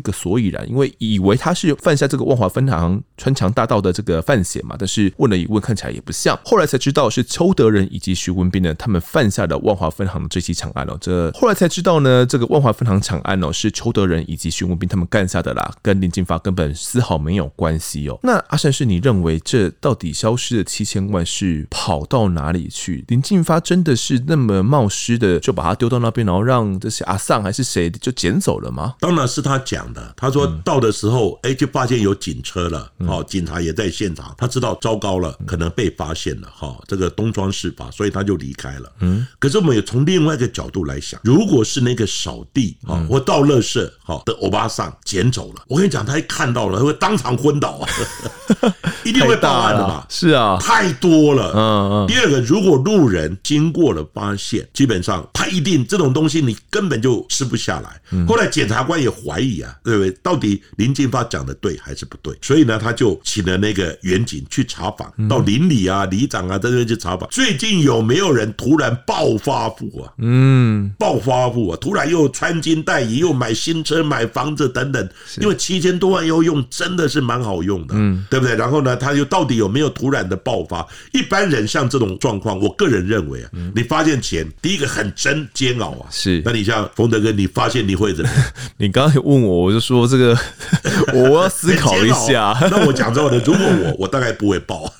[0.00, 6.36] 个所以然，因为以为他是犯下这个万华分行穿墙大盗的这个范闲嘛，但是问了一问，看起来也不像。
[6.44, 10.98] 后来才知道是邱德仁以及徐文斌呢，他们犯下的万华分行的这起抢案哦。
[11.00, 18.18] 这后来才知道呢，这个万华分行抢案哦，是邱德仁以及徐文斌他们干下的啦，跟林进发根本丝毫没有关系哦。
[18.24, 23.04] 那阿善是，你认为这到底消失的七千万是跑到哪里去？
[23.06, 28.94] 林进发真的是那么冒失的就把它丢到那边，然后让这些阿桑还是谁就捡走了吗？
[28.98, 30.12] 当然是他讲的。
[30.16, 38.90] 他说到的时候，哎、嗯，就发现有警车了，哦，警察也在现场，他知道糟糕了，可能被发现了哈，这个东窗事发，所以他就离开了。
[39.00, 47.88] 嗯，可是我们也从另外一个角度来想，如果是那个扫地啊我倒垃圾哈的欧巴桑捡走了，我跟你讲，他一看到了，他会当场昏倒啊，
[49.04, 50.06] 一定会报案的嘛。
[50.08, 51.52] 是啊，太多了。
[51.54, 51.60] 嗯
[51.92, 52.06] 嗯。
[52.06, 58.00] 第二个，如果路人经过了发现，基本上他一定这种东西你根本就吃不下来。
[58.26, 60.10] 后来检察官也怀疑啊，对不对？
[60.22, 62.36] 到底林进发讲的对还是不对？
[62.42, 67.28] 所以呢，他就请了那个远警去查访，到邻里啊、里长啊这边去查访。
[67.30, 70.12] 最近有没有人突然暴发户啊？
[70.18, 75.08] 嗯，暴发户啊，突然又穿金戴银，又买新车、买房子等等。
[75.40, 78.54] 因为七千多万要用，真的是蛮好用的，嗯，对不对？
[78.56, 80.86] 然后呢，他又到底有没有突然的爆发？
[81.12, 86.06] 一般人像这种状况，我个人认为啊，你发现钱，第一个很真煎熬啊。
[86.10, 88.30] 是，那你像冯德哥，你发现你会怎么？
[88.78, 90.38] 你刚才问我，我就说这个，
[91.14, 92.56] 我要思考一下。
[92.70, 94.92] 那 我讲之后呢，如果我 我大概不会爆，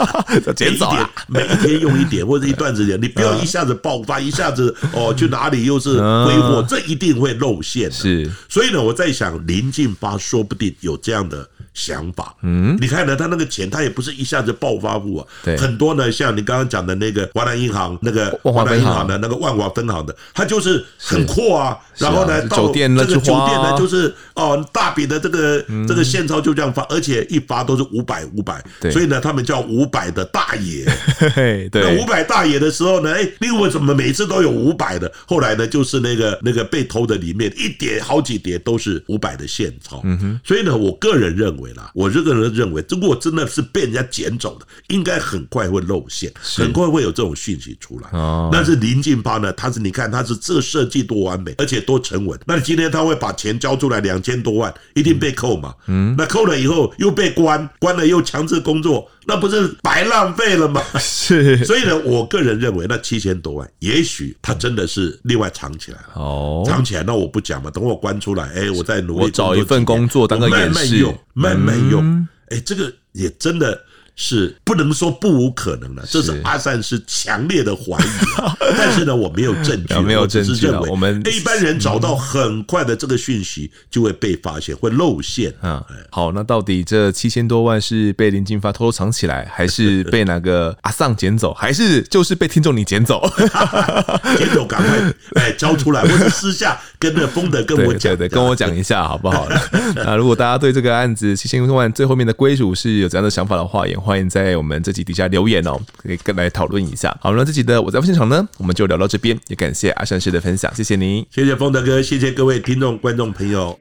[0.56, 7.90] 减少了，每一天用一点或者一段时间，你不要一下子爆发，一下子 哦去哪里又是挥霍，这一定会露馅。
[7.90, 12.34] 是，所以呢，我在想临近发说不定有这样的想法。
[12.42, 30.84] 嗯，你看呢，他那个钱他也不是一下子暴发户啊，对，很多呢，像你刚刚讲的那个华南银行那个华南银行的那个万华分行的，他就是很阔啊，然后呢，到这个酒店呢，就是哦大笔的这个这个现钞就这样发，而且一发都是五百五百，所以呢，他们叫五百的大爷。
[31.70, 35.10] 对，那五百大爷的时候呢，哎，另外怎么每次都有五百的？
[35.26, 40.00] 后来呢，就是那个那个被偷的里面一叠好几叠都是五百的现钞。
[40.04, 48.08] 嗯哼，所以呢，我个人认为啦，我这个人认为，如果真的是被人家捡走的，应该很快会露馅，很快会有这种讯息出来。
[48.12, 52.38] 哦，但是林进发呢，他是你看他是这设计多完美，而且多沉稳。
[52.46, 55.74] 那你今天他会把钱交出来两千多万，一定被扣嘛？
[55.86, 60.82] 嗯，那扣了以后又被关，关了又强制工作，那不是白浪费了吗？
[60.98, 61.64] 是。
[61.64, 66.14] 所以呢，我个人认为那七千多万，也许他真的是另外藏起来了。
[66.14, 72.28] 哦，藏起来，那我不讲嘛，等我关出来，哎，我再努力我找一份工作当个慢慢用，慢慢用。
[72.48, 73.80] 哎，这个也真的。
[74.22, 78.54] 是不能说不无可能的，这是阿善是强烈的怀疑、啊。
[78.76, 80.66] 但是呢，我没有证据，没有证据。
[80.66, 85.82] 认为我们一般人找到很快的这个讯息就会被发现，会露馅啊。
[86.10, 93.26] 好，那到底这七千多万是被林金发偷偷藏起来，还是被哪个阿桑捡走，还是就是被听众你捡走？
[94.36, 99.48] 捡走，赶快哎交出来，或者私下跟着风德跟我讲，对，对，跟我讲一下好不好？
[99.96, 107.14] 那如果大家对这个案子七千多万最后面的归属是有怎样的想法的话，也欢迎在我们这集底下留言哦，可以跟来讨论一下。
[107.20, 113.78] 好，那这集的我在现场呢，我们就聊到这边，也感谢阿善师的分享，谢谢您，谢谢丰德哥，谢谢各位听众观众朋友。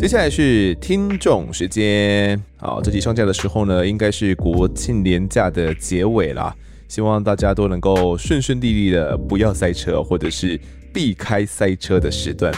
[0.00, 6.52] 接下来是听众时间，好，这集上架的时候呢，应该是国庆连假的结尾啦。
[6.88, 10.60] 希望大家都能够顺顺利利的，不要塞车，或者是
[10.92, 12.52] 避开塞车的时段。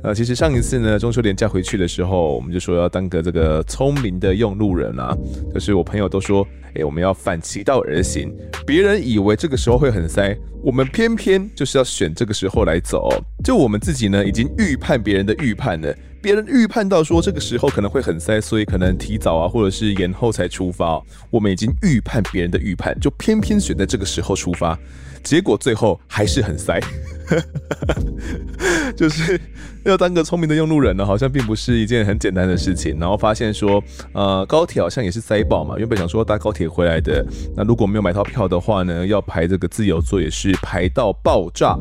[0.00, 5.16] 呃，其实上一次呢，中秋连假回去的时候，我们就说要当个这个聪明的用路人啊，
[5.52, 8.32] 就是我朋友都说，哎，我们要反其道而行，
[8.64, 13.08] 别人以为这个时候会很塞，我们偏偏就是要选这个时候来走，
[13.42, 15.92] 就我们自己呢，已经预判别人的预判了。
[16.20, 21.00] 别人预判到说这个时候可能会很塞，所以可能提早啊，或者是延后才出发。
[21.28, 24.78] 我们已经预判别人的预判，就偏偏选在这个时候出发，
[25.24, 26.80] 结果最后还是很塞。
[28.96, 29.40] 就是
[29.84, 32.98] 要当个聪明的用路人呢，好像并不是一件很简单的事情。
[32.98, 35.76] 然后发现说，呃，高铁好像也是塞爆嘛。
[35.78, 37.24] 原本想说搭高铁回来的，
[37.56, 41.78] 那如果没有买到票的话呢，要排这个自由座也是排到爆炸。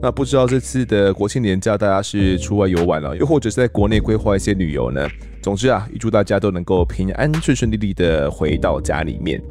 [0.00, 5.08] 那不知道这次的国庆年假大家是出外游玩了，又或者是在国内规划一些旅游呢？
[5.42, 9.42] 总之啊，预祝大家都能够平安顺顺利利的回到家里面。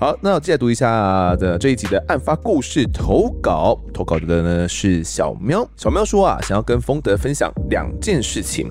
[0.00, 5.68] 好，那我接下来读一下的这一集的案发故事投稿，投稿的呢是小喵。
[5.76, 8.68] 小喵说啊，想要跟丰德分享两件事情。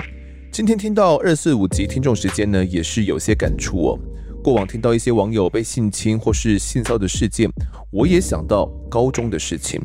[0.53, 3.99] 今天听到二四五集听众时间呢，也是有些感触哦。
[4.41, 7.51] 过往听到一些网友被性侵或是性骚的事件，
[7.91, 9.81] 我也想到高中的事情。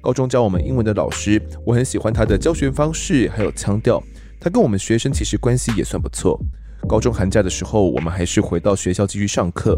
[0.00, 4.02] 高中教我们英文的老师，我很喜欢他的教学方式，还有腔调。
[4.40, 6.40] 他跟我们学生其实关系也算不错。
[6.88, 9.76] 高中寒假的时候，我们还是回到学校继续上课。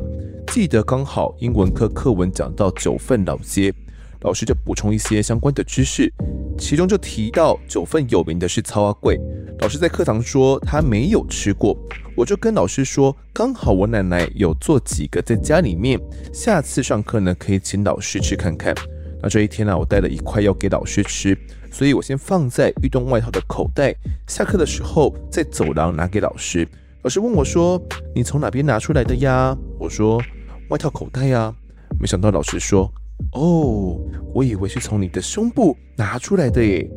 [0.49, 3.73] 记得刚好英文课课文讲到九份老街，
[4.21, 6.13] 老师就补充一些相关的知识，
[6.59, 9.19] 其中就提到九份有名的是草仔粿。
[9.61, 11.75] 老师在课堂说他没有吃过，
[12.15, 15.99] 我就跟老师说，刚好我奶奶有做几个在家里面，
[16.31, 18.75] 下次上课呢可以请老师吃看看。
[19.23, 21.37] 那这一天呢、我带了一块要给老师吃，
[21.73, 23.95] 所以我先放在运动外套的口袋，
[24.27, 26.69] 下课的时候在走廊拿给老师。
[27.03, 27.81] 老师问我说
[28.13, 30.21] ：“你从哪边拿出来的呀？”我说
[30.69, 31.55] ：“外套口袋呀。”
[31.99, 32.93] 没想到老师说
[33.33, 34.01] ：“哦，
[34.35, 36.91] 我以为是从你的胸部拿出来的耶。”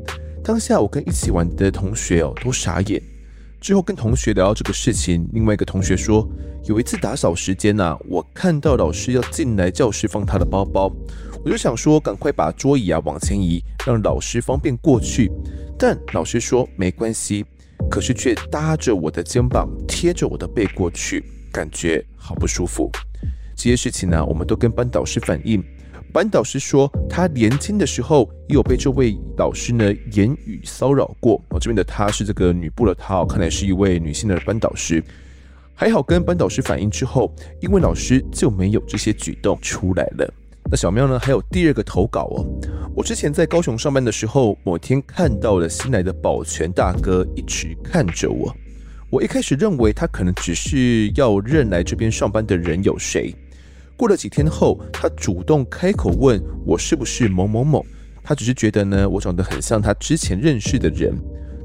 [0.43, 2.99] 当下我跟一起玩的同学哦都傻眼。
[3.59, 6.27] 之后跟同学聊到这个事情，另外一个同学说，
[6.65, 10.91] 有一次打扫时间呐、啊，我看到老师要进来教室放他的包包。
[11.45, 15.31] 我就想说，赶快把桌椅啊往前移，让老师方便过去。
[15.77, 17.45] 但老师说没关系，
[17.89, 22.89] 可是却搭着我的肩膀，贴着我的背过去，感觉好不舒服。
[23.55, 25.63] 这些事情呢，我们都跟班导师反映。
[26.13, 31.41] 班导师说，他年轻的时候也有被这位老师呢言语骚扰过。
[31.49, 35.03] 我这边的他是这个女部的他，看来是一位女性的班导师。
[35.73, 40.33] 还好跟班导师反映之后，因为老师就没有这些举动出来了。
[40.69, 41.19] 那小喵呢？
[41.19, 42.45] 还有第二个投稿哦。
[42.95, 48.55] 我之前在高雄上班的时候，某天看到了新来的保全大哥一直看着我。
[49.09, 53.35] 我一开始认为他可能只是要认来这边上班的人有谁。
[53.97, 57.85] 过了几天后，他主动开口问我是不是某某某。
[58.23, 61.13] 他只是觉得呢，我长得很像他之前认识的人。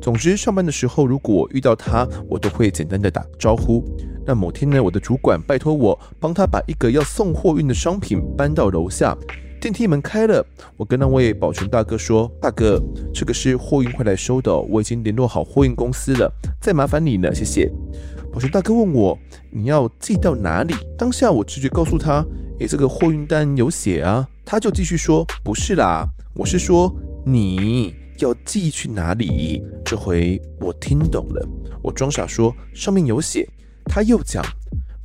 [0.06, 3.84] 总之，上班的时候如果遇到他，我都会简单的打个招呼。
[4.24, 9.18] 那某天呢，我的主管拜托我帮他把一个要送货运的商品搬到楼下。
[9.60, 10.46] 电梯门开了，
[10.76, 12.80] 我跟那位保全大哥说：“大哥，
[13.12, 17.68] 这个是货运会来收的，我已经联络好货运公司了，再麻烦你了，谢谢。”
[18.32, 19.18] 保全大哥问我
[19.50, 22.24] ：“你要寄到哪里？”当下我直觉告诉他
[22.60, 26.94] ：“诶，这个货运单有写啊。”他就继续说：“不是啦，我是说
[27.24, 29.62] 你。”要寄去哪里？
[29.84, 31.48] 这回我听懂了，
[31.82, 33.48] 我装傻说上面有写。
[33.84, 34.44] 他又讲，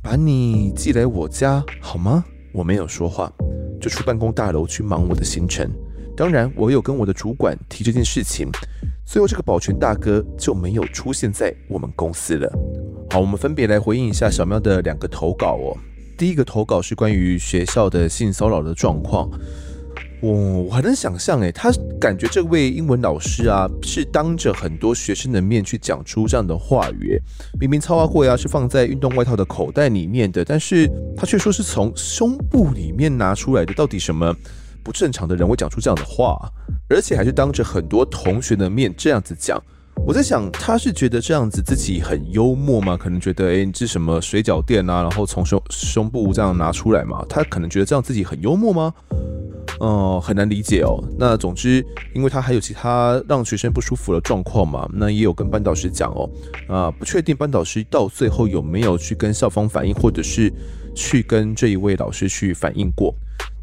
[0.02, 2.24] 把你寄来我家好吗？
[2.52, 3.32] 我没有说话，
[3.80, 5.70] 就出办公大楼去忙我的行程。
[6.16, 8.48] 当然，我有跟我的主管提这件事情。
[9.04, 12.50] 最后，这个保全大哥就没有出现在我们公司了。
[13.10, 15.76] 好，我们分别来回应一下小喵的两个投稿哦。
[16.18, 19.30] 第一个投稿是关于学校的性骚扰的状况。
[20.22, 21.68] 我我还能想象，诶，他
[22.00, 27.20] 感觉这位英文老师啊，是当着很多学生的面去讲出这样的话语。
[27.58, 33.74] 明明超阿贵啊是放在运动外套的口袋里面的，但是他却说是从胸部里面拿出来的。
[33.74, 34.32] 到底什么
[34.84, 36.38] 不正常的人会讲出这样的话？
[36.88, 39.60] 而且还是当着很多同学的面这样子讲。
[40.06, 42.96] 我在想，他是觉得这样子自己很幽默吗？
[42.96, 47.24] 可能觉得，诶，你这什么水饺店啊，然后从胸胸部这样拿出来嘛？
[47.28, 48.94] 他可能觉得这样自己很幽默吗？
[49.82, 51.02] 哦、呃，很难理解哦。
[51.18, 56.30] 那总之，因为他还有其他让学生不舒服的状况嘛，那也有跟班导师讲哦。
[56.68, 60.52] 啊，不确定班导师到最后有没有去跟校方反映，或者是
[60.94, 63.14] 去跟这一位老师去反映过。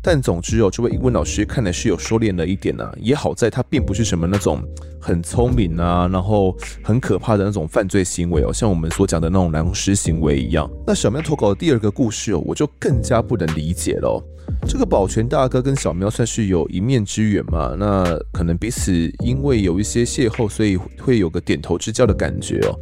[0.01, 4.63] 但总之哦，这位英文老师看来是有收敛了一点啊，也好在他并不是什么那种
[4.99, 10.71] 很聪明啊，然后很可怕的那种犯罪行为哦，像我们所讲的那种狼师行为一样。
[10.87, 14.23] 那小喵投稿的第二个故事哦，我就更加不能理解了。
[14.65, 22.79] 这个保全大哥跟小喵算是有一面之缘嘛，那可能彼此因为有一些邂逅，所以会有个点头之交的感觉哦。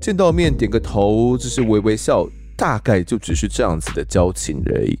[0.00, 2.26] 见到面点个头，就是微微笑，
[2.56, 4.96] 大概就只是这样子的交情而已。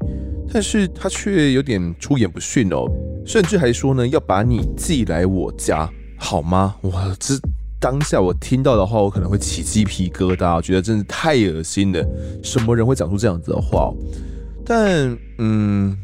[0.52, 2.86] 但是他却有点出言不逊哦，
[3.26, 6.76] 甚至还说呢，要把你寄来我家，好吗？
[6.82, 7.34] 哇，这
[7.80, 12.04] 当下我听到的话，我可能会起鸡皮疙瘩，觉得真是太恶心了。
[12.42, 13.92] 什么人会讲出这样子的话？
[14.64, 15.96] 但嗯，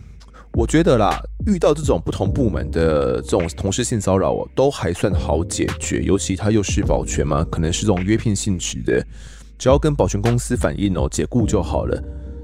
[0.52, 9.04] 我觉得啦，遇到这种不同部门的这种同事性骚扰哦，都还算好解决，尤其他又是保全嘛，可能是这种约聘性质的，
[9.62, 11.96] 只要跟保全公司反映哦，解雇就好了。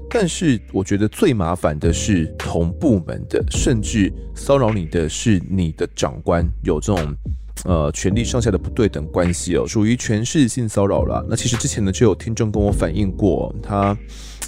[0.09, 7.13] 但是我觉得最麻烦的是同部门的，甚至骚扰你的是你的长官，有这种
[7.65, 11.21] 呃权力上下的不对等关系哦，属于权势性骚扰了。
[11.29, 13.93] 那其实之前呢就有听众跟我反映过，他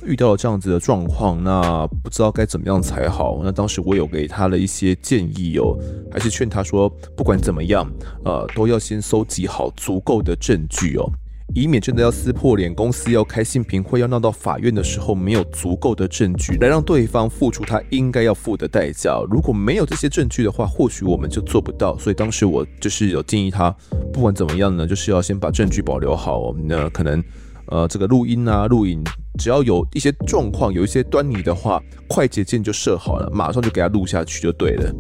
[0.05, 3.41] 遇到了这样子的状况，那不知道该怎么样才好。
[3.43, 5.78] 那当时我有给他了一些建议哦，
[6.09, 7.86] 还是劝他说，不管怎么样，
[8.24, 11.11] 呃，都要先搜集好足够的证据哦。
[11.54, 19.22] 以免真的要撕破脸，公司要开信评会，要闹到法院的时候，没有足够的证据来让对方付出他应该要付的代价。
[19.30, 21.97] 如果没有这些证据的话，或许我们就做不到。
[21.97, 23.70] 所以当时我就是有建议他，
[24.14, 26.54] 不管怎么样呢，就是要先把证据保留好。
[26.64, 27.22] 那可能
[27.68, 29.04] 呃这个录音啊、录影，
[29.38, 34.93] 只要有一些状况、有一些端倪的话，快捷键就设好了，马上就给他录下去就对了。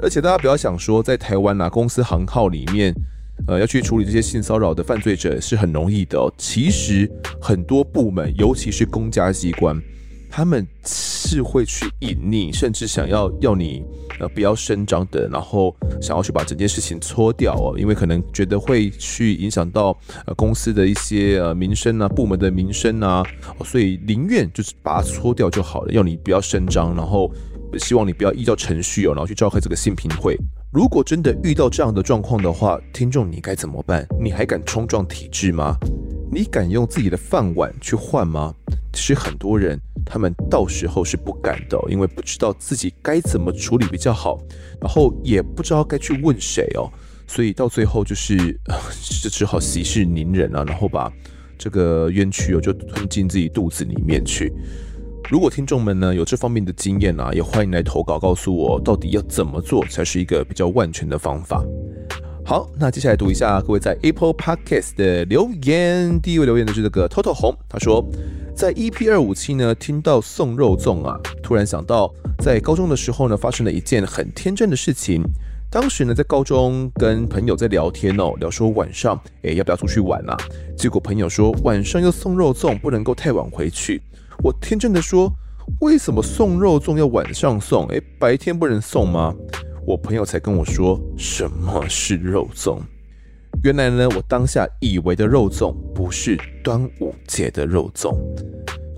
[0.00, 2.94] 而且大家不要想说，在台湾啊公司行号里面。
[3.46, 6.18] 呃，要去处理这些性骚扰的犯罪者是很容易的。
[6.36, 7.10] 其实
[7.40, 9.80] 很多部门，尤其是公家机关，
[10.30, 13.82] 他们是会去隐匿，甚至想要要你
[14.18, 23.24] 呃不要声张的，然后想要去把整件事情搓掉哦，因为可能觉得会去影响到呃公司的一些呃名声啊，部门的名声啊，
[23.64, 27.30] 所以宁愿就是把它搓掉就好了，要你不要声张，然后
[27.76, 30.36] 希望你不要依照程序哦，然后去召开这个性平会。
[30.72, 34.06] 如果真的遇到这样的状况的话，听众你该怎么办？
[34.20, 35.76] 你还敢冲撞体制吗？
[36.30, 38.54] 你敢用自己的饭碗去换吗？
[38.92, 44.38] 其实很多人他们到时候是不敢的，因为不知道自己该怎么处理比较好，
[44.80, 46.90] 然后也不知道该去问谁哦，
[47.26, 48.36] 所以到最后就是
[49.22, 51.10] 就只好息事宁人啊，然后把
[51.56, 54.52] 这个冤屈哦就吞进自己肚子里面去。
[55.30, 61.62] 如果听众们呢有这方面的经验啊，也欢迎来投稿告诉我，到底要怎么做才是一个比较万全的方法。
[62.46, 66.18] 好，那接下来读一下各位在 Apple Podcast 的留言。
[66.22, 68.02] 第一位留言的是这个 Toto 红，他说
[68.56, 75.22] 在 EP 二五七呢听到送肉粽啊，突然想到在高中的时候呢发生了一件很天真的事情。
[75.70, 80.34] 当时呢在高中跟朋友在聊天哦，聊说晚上诶要不要出去玩啊？
[80.74, 84.00] 结果朋友说晚上要送肉粽，不能够太晚回去。
[84.44, 85.32] 我天真的说，
[85.80, 87.86] 为什么送肉粽要晚上送？
[87.88, 89.34] 诶，白天不能送吗？
[89.84, 92.78] 我朋友才跟我说，什么是肉粽。
[93.64, 98.16] 原来呢，我当下以为的肉粽不是端午节的肉粽。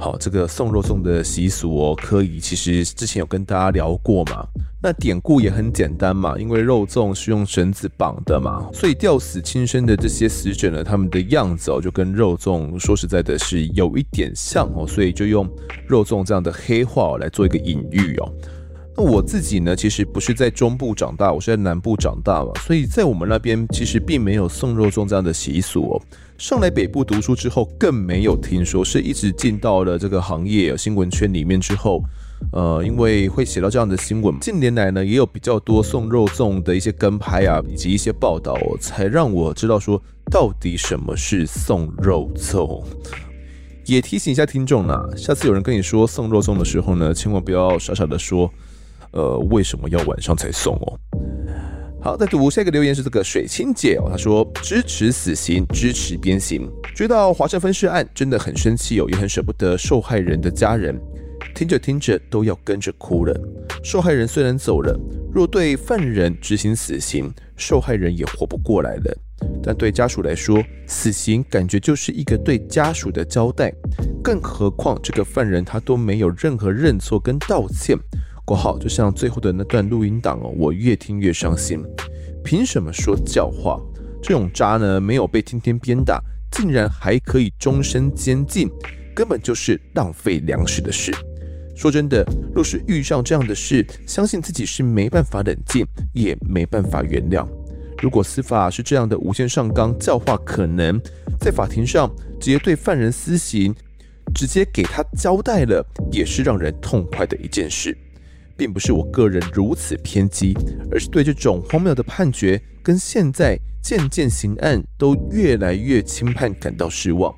[0.00, 4.46] 好，这个送肉粽的习俗哦，可以其实之前有跟大家聊过嘛。
[4.82, 15.46] 那典故也很简单嘛，因为肉粽是用绳子绑的嘛，所以吊死亲生的这些死者呢，他们的样子哦，就跟肉粽说实在的是有一点像哦，所以就用
[15.86, 18.32] 肉粽这样的黑话来做一个隐喻哦。
[18.96, 26.02] 那我自己呢，其实不是在中部长大，我是在南部长大嘛，所以在我们那边其实并没有送肉粽这样的习俗哦。
[26.38, 32.02] 上来北部读书之后，更没有听说，是一直进到了这个行业新闻圈里面之后。
[32.52, 42.82] 呃，因为会写到这样的新闻，近年来呢也有比较多送肉粽的一些跟拍啊，以及一些报道，才让我知道说到底什么是送肉粽。
[43.84, 48.50] 也提醒一下听众呢，下次有人跟你说送肉粽的时候呢，千万不要傻傻的说
[49.12, 50.98] 呃，为什么要晚上才送哦？
[52.02, 56.66] 好，再读下一个留言是这个水清姐哦，她说支持死刑，支持鞭刑。
[56.94, 60.98] 追到华盛分尸案，真的很生气哦，也很舍不得受害人的家人，
[61.54, 63.38] 听着听着都要跟着哭了。
[63.82, 64.98] 受害人虽然走了，
[65.30, 69.18] 若对犯人执行死刑，受害人也活不过来了。
[69.62, 73.72] 但对家属来说，死刑感觉就是一个对家属的交代，
[74.22, 77.96] 更何况这个犯人他都没有任何认错跟道歉。
[78.50, 81.84] 括号就像最后的那段录音档哦，我越听越伤心。
[82.42, 83.80] 凭什么说教化？
[84.20, 86.20] 这种渣呢，没有被天天鞭打，
[86.50, 88.68] 竟然还可以终身监禁，
[89.14, 91.12] 根本就是浪费粮食的事。
[91.76, 97.46] 说真的，若是遇上这样的事，相信自己是没办法冷静，也没办法原谅。
[98.02, 101.00] 如果司法是这样的无限上纲教化，可能
[101.38, 103.72] 在法庭上直接对犯人私刑，
[104.34, 107.96] 直接给他交代了，也是让人痛快的一件事。
[108.60, 110.54] 并不是我个人如此偏激，
[110.92, 117.34] 而是对这种荒谬的判决跟现在件件刑案都越来越轻判感到失望。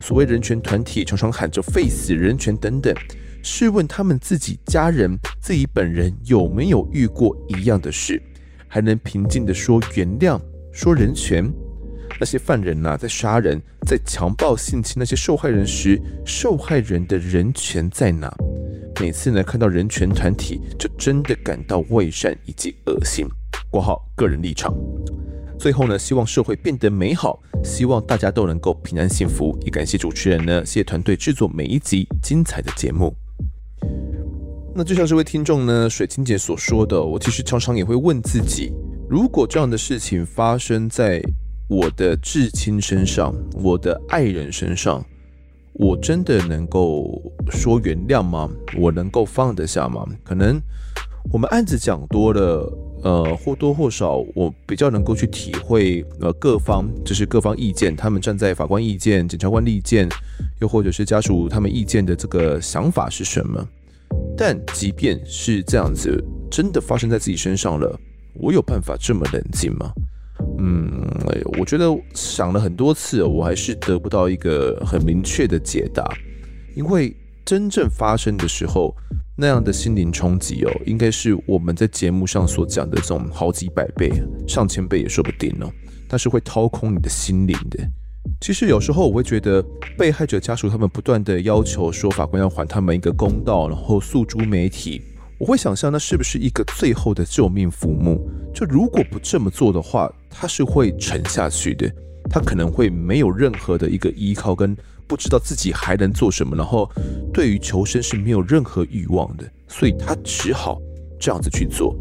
[0.00, 2.94] 所谓人权团体常常喊着“废死人权”等等，
[3.42, 8.18] 试问他们自己家人、自己本人有没有遇过一样的事，
[8.66, 10.40] 还能平静地说原谅、
[10.72, 11.52] 说人权？
[12.18, 18.34] 那些犯人呐、在杀人、在强暴性侵那些受害人时，受害人的人权在哪？
[19.00, 23.26] 每次呢，看到人权团体，就真的感到伪善以及恶心。
[23.70, 24.74] 括号个人立场。
[25.58, 29.56] 最后呢，希望社会变得美好，希望大家都能够平安幸福。
[29.62, 33.14] 也感谢主持人呢，谢谢团队制作每一集精彩的节目。
[34.74, 38.72] 那就像这位听众呢，水晶姐所说的，我其实常常也会问自己，
[39.08, 41.22] 如果这样的事情发生在
[41.68, 45.04] 我的至亲身上，我的爱人身上。
[45.74, 47.20] 我真的能够
[47.50, 48.48] 说原谅吗？
[48.78, 50.06] 我能够放得下吗？
[50.22, 50.60] 可能
[51.32, 52.72] 我们案子讲多了，
[53.02, 60.08] 呃，或多或少，我比较能够去体会，呃，各方就是各方意见，他们站在法官意见、检察官意见，
[60.60, 63.66] 又或者是家属他们意见的这个想法是什么？
[64.36, 67.98] 但即便是这样子，真的发生在自己身上了，
[68.34, 69.90] 我有办法这么冷静吗？
[70.64, 70.88] 嗯，
[71.58, 76.08] 我觉得想了很多次，我还是得不到一个很明确的解答。
[76.76, 77.14] 因为
[77.44, 78.94] 真正发生的时候，
[79.36, 84.12] 那样的心灵冲击哦，应该是我们在节目上所讲的这种好几百倍、
[84.46, 85.68] 上千倍也说不定哦。
[86.08, 87.78] 但是会掏空你的心灵的。
[88.40, 89.60] 其实有时候我会觉得，
[89.98, 95.02] 被害者家属他们不断的要求说法官要还他们一个公道，然后诉诸媒体。
[95.38, 98.20] 我会想象，那是不是一个最后的救命浮木？
[98.54, 101.88] 就如果不这么做的话，他是会沉下去的。
[102.30, 104.74] 他可能会没有任何的一个依靠，跟
[105.06, 106.90] 不知道自己还能做什么，然后
[107.32, 110.80] 对于求生是没有任何欲望的，所以他只好
[111.20, 111.94] 这样子去做，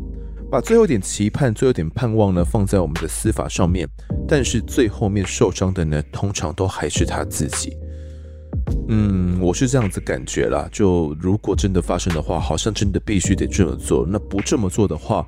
[0.49, 3.85] 把最后一点期盼、最后一点盼望呢放在我们的司法上面。
[4.27, 7.75] 但是最后面受伤的呢，通常都还是他自己。
[8.87, 10.69] 嗯，我是这样子感觉啦。
[10.71, 14.05] 就如果真的发生的话，好像真的必须得这么做。
[14.07, 15.27] 那不这么做的话，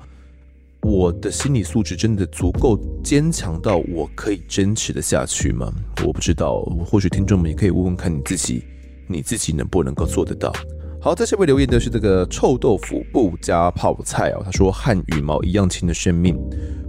[0.84, 5.72] 我的心理素质真的足够坚强到我可以坚持得下去吗？
[6.06, 6.60] 我不知道。
[6.84, 8.62] 或许听众们也可以问问看你自己，
[9.08, 10.52] 你自己能不能够做得到？
[11.00, 14.42] 好，在下面留言的是这个臭豆腐不加泡菜哦。
[14.44, 16.38] 他说：“和羽毛一样轻的生命，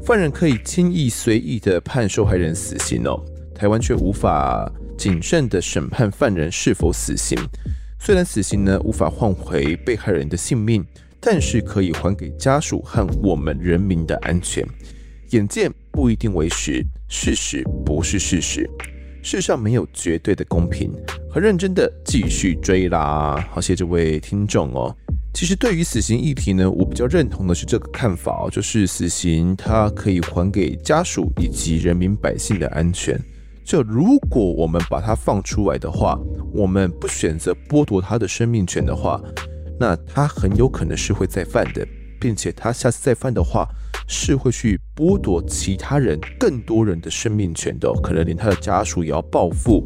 [0.04, 3.24] 犯人可以轻易随意的判受害人死刑哦，
[3.56, 7.38] 台湾却无法。”谨慎地审判犯人是否死刑，
[8.00, 10.86] 虽然死刑呢无法换回被害人的性命，
[11.20, 14.66] 但是可以还给家属和我们人民的安全。
[15.32, 18.70] 眼见不一定为实，事实不是事实，
[19.24, 20.92] 世上没有绝对的公平。
[21.32, 24.96] 很认真的继续追啦，好谢谢这位听众哦。
[25.34, 33.20] 其实对于死刑议题呢，我比较认同的是这个看法哦，就是死刑它可以还给家属以及人民百姓的安全。
[33.66, 36.18] 就如果我们把他放出来的话，
[36.54, 39.20] 我们不选择剥夺他的生命权的话，
[39.80, 41.86] 那他很有可能是会再犯的，
[42.20, 43.68] 并且他下次再犯的话，
[44.08, 49.84] 是会去剥夺其他人、更多人的生命权的，可能连他的家属也要报复，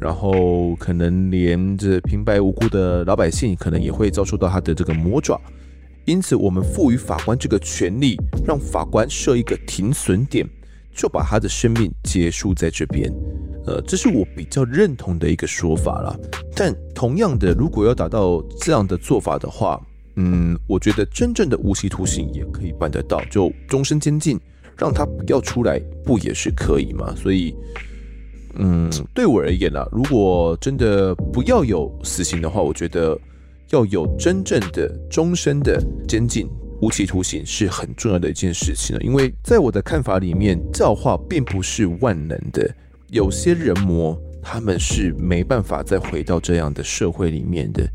[0.00, 5.40] 然后可能连这平白无故的老百姓，可能也会遭受到他的这个魔爪。
[6.04, 10.48] 因此，我们赋予法官这个权利，让法官设一个停损点。
[10.96, 13.08] 就把他的生命结束在这边，
[13.68, 16.16] 呃，这是我比较认同的一个说法啦。
[16.56, 19.78] 但同样的，如果要达到这样的做法的话，
[20.16, 24.40] 嗯，我觉得真正的无期徒刑也可以办得到，就终身监禁，
[24.74, 27.14] 让他不要出来，不也是可以吗？
[27.14, 27.54] 所以，
[28.54, 33.20] 嗯，对我而言啊，如果真的不要有死刑的话，我觉得
[33.68, 35.78] 要有真正的终身的
[36.08, 36.48] 监禁，
[36.80, 39.02] 无期徒刑是很重要的一件事情了。
[39.02, 42.74] 因为在我的看法里面，教化并不是万能的，
[43.10, 47.88] 有些人魔他们是没办法再回到这样的社会里面的。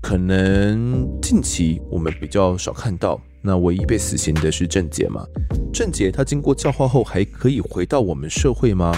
[0.00, 5.26] 可能近期我们比较少看到，那唯一被死刑的是郑杰嘛？
[5.72, 8.92] 郑杰他经过教化后还可以回到我们社会吗？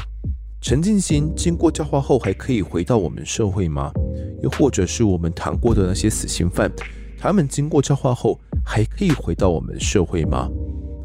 [0.60, 3.90] 陈进兴经过教化后还可以回到我们社会吗？
[4.42, 6.70] 又或者是我们谈过的那些死刑犯，
[7.18, 10.50] 他们经过教化后还可以回到我们社会吗？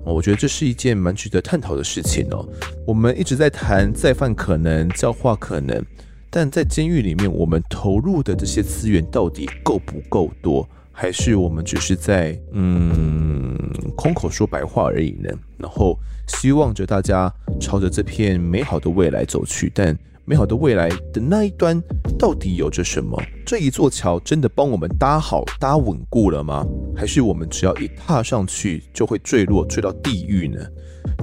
[0.04, 2.48] 我觉得这是一件蛮值得探讨的事情哦。
[2.86, 5.84] 我们一直在谈再犯可能，教化可能。
[6.30, 10.68] 但在监狱里面，我们投入的这些资源到底够不够多？
[10.94, 13.58] 还是我们只是在嗯
[13.96, 15.30] 空口说白话而已呢？
[15.58, 15.98] 然后
[16.28, 21.82] 希望着大家朝着这片美好的未来走去，但美好的未来的那一端
[22.18, 23.20] 到底有着什么？
[23.46, 26.66] 这一座桥真的帮我们搭好、搭稳固了吗？
[26.96, 30.60] 还是我们只要一踏上去就会坠落、坠到地狱呢？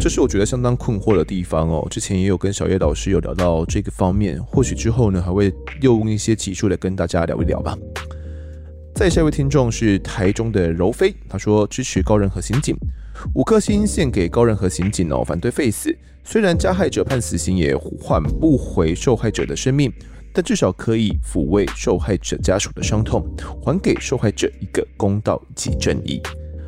[0.01, 1.87] 这是我觉得相当困惑的地方哦。
[1.89, 7.79] 之前也有跟小叶老师有聊到这个方面，或许之后呢还会用一些技术来跟大家聊一聊吧。
[8.95, 12.77] 再下一位听众是台中的柔飞，他说支持高仁和刑警，
[13.35, 15.97] 五颗星献给高仁和刑警哦，反对 face。
[16.31, 19.91] 虽然加害者判死刑也换不回受害者的生命，
[20.31, 23.27] 但至少可以抚慰受害者家属的伤痛，
[23.63, 26.21] 还给受害者一个公道及正义。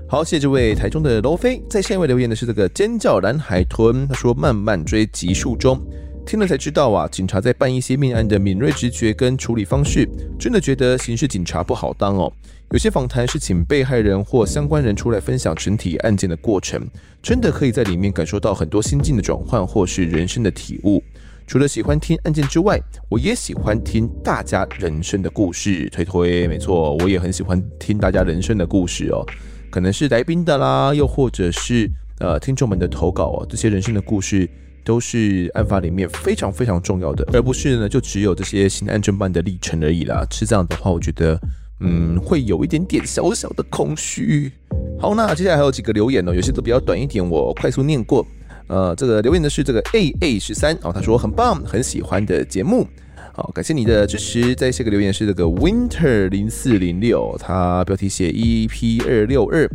[0.08, 1.62] 好，谢谢这位台中的罗飞。
[1.68, 5.78] 在下一位留言的是这个尖叫蓝海豚，他说慢慢追集数中，
[6.24, 10.08] 听了才知道啊，警察在办一些命案的敏锐直觉跟处理方式，
[10.38, 12.32] 真的觉得刑事警察不好当哦。
[12.72, 16.80] 有些访谈是请被害人或相关人出来分享整体案件的过程，
[17.20, 21.02] 真的可以在里面感受到很多心境的转换或是人生的体悟。
[21.48, 25.88] 除了喜欢听案件之外，我也喜欢听大家人生的故事。
[25.90, 29.26] 推推，没错，我也很喜欢听大家人生的故事哦。
[29.68, 31.90] 可能是来宾的啦，又或者是
[32.20, 34.48] 呃听众们的投稿哦，这些人生的故事
[34.84, 40.24] 都是案发里面非常非常重要的，而不是呢就只有这些新案侦办的历程而已啦。
[40.30, 41.36] 是这样的话，我觉得
[41.80, 44.52] 嗯会有一点点小小的空虚。
[44.98, 48.26] 好，那接下来还有几个留言哦，有些都比较短一点，我快速念过。
[48.68, 52.86] 呃，这个留言的是这个 A A 十三哦，他说很棒，很喜欢的节目。
[53.32, 54.54] 好，感谢你的支持。
[54.54, 59.68] 再下个留言是这个 Winter 零四零六，他标题写 EP 二六二，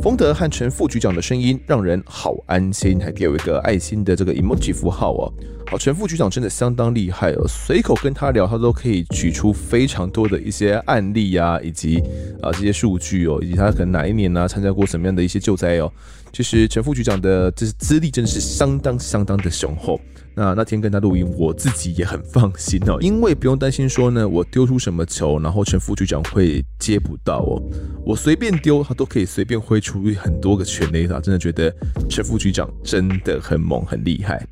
[0.00, 5.32] 丰德和陈副局长的声音让人好安心，还给我一个爱心的这个 emoji 符号哦。
[5.66, 11.98] 好，陈副局长真的相当厉害哦，随口跟他聊，他都可以举出非常多的一些案例啊，以及
[12.42, 15.92] 啊这些数据哦，以及他可能哪一年呢、啊、参加过什么样的一些救灾哦。
[16.32, 20.00] 其实陈副局长的这资历真的是相当相当的雄厚。
[20.34, 27.62] 那那天跟他录音，我自己也很放心哦，因为不用担心说呢，我丢出什么球，然后陈副局长会接不到哦，
[28.04, 31.70] 我随便丢，他都可以随便挥出很多个全垒打，真的觉得
[32.08, 34.42] 陈副局长真的很猛很厉害。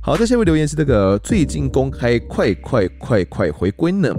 [0.00, 4.14] 好，在下面留言是这个最近公开快快快快回归呢，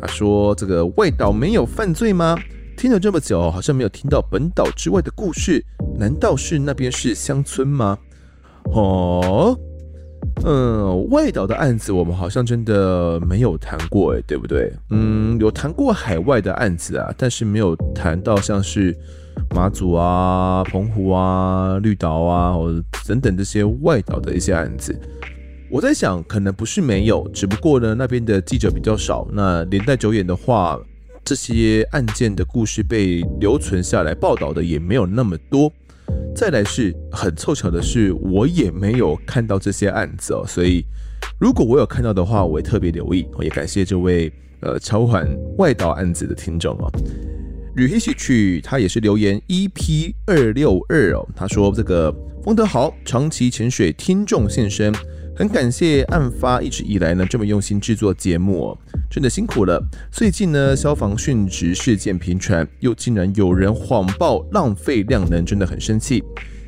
[0.00, 2.36] 他说这个外岛没有犯罪吗？
[2.76, 5.64] 听了这么久，好像没有听到本岛之外的故事，
[5.98, 7.98] 难道是那边是乡村吗？
[8.72, 9.58] 哦。
[10.44, 14.72] 嗯，外岛的案子我们好像真的没有谈过，哎，对不对？
[14.90, 18.94] 嗯，有谈过海外的案子啊，但是没有谈到像是
[19.54, 22.56] 马祖啊、澎湖啊、绿岛啊，
[23.06, 24.94] 等等这些外岛的一些案子。
[25.70, 30.78] 我在想，可能不是没有，只不过呢，那边的记者比较少，那年代久远的话，
[31.24, 35.72] 这些案件的故事被留存下来报道的也没有那么多。
[36.34, 40.84] 再来是很凑巧的是，我也没有看到这些案子哦，所以
[41.38, 43.26] 如果我有看到的话，我也特别留意。
[43.34, 45.28] 我也感谢这位呃超缓
[45.58, 46.90] 外岛案子的听众哦。
[47.76, 54.92] 旅行喜曲他也是留言 EP 二六二哦，他说这个丰德豪长期潜水听众现身。
[55.36, 58.78] 很感谢案发一直以来呢这么用心制作节目哦，
[59.10, 59.82] 真的辛苦了。
[60.12, 66.22] 最近呢消防殉职事件频传，又竟然有人谎报浪费量能，真的很生气。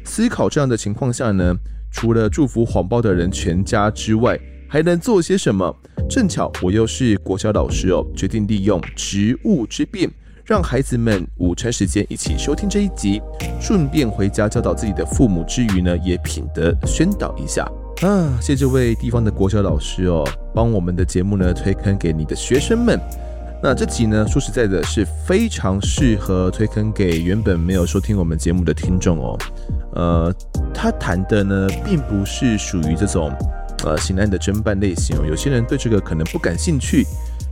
[0.04, 1.54] 思考这样的情况下呢，
[1.92, 4.36] 除了祝福谎报的人全家之外，
[4.68, 5.72] 还能做些什么？
[6.10, 10.10] 正巧我又是国小老师哦，决定利用职务之便，
[10.44, 13.22] 让孩子们午餐时间一起收听这一集，
[13.60, 17.64] 顺便回家教导自己的父母之余呢，也品德宣导一下。
[18.02, 20.22] 啊，谢谢这位地方的国小老师哦，
[20.54, 23.00] 帮我们的节目呢推坑给你的学生们。
[23.62, 29.38] 那这集呢，说实在的，是非常适合推坑给原本没有收听我们节目的听众哦。
[29.94, 30.34] 呃，
[30.74, 33.32] 他谈的呢，并不是属于这种
[33.82, 35.24] 呃刑案的侦办类型哦。
[35.26, 37.02] 有些人对这个可能不感兴趣，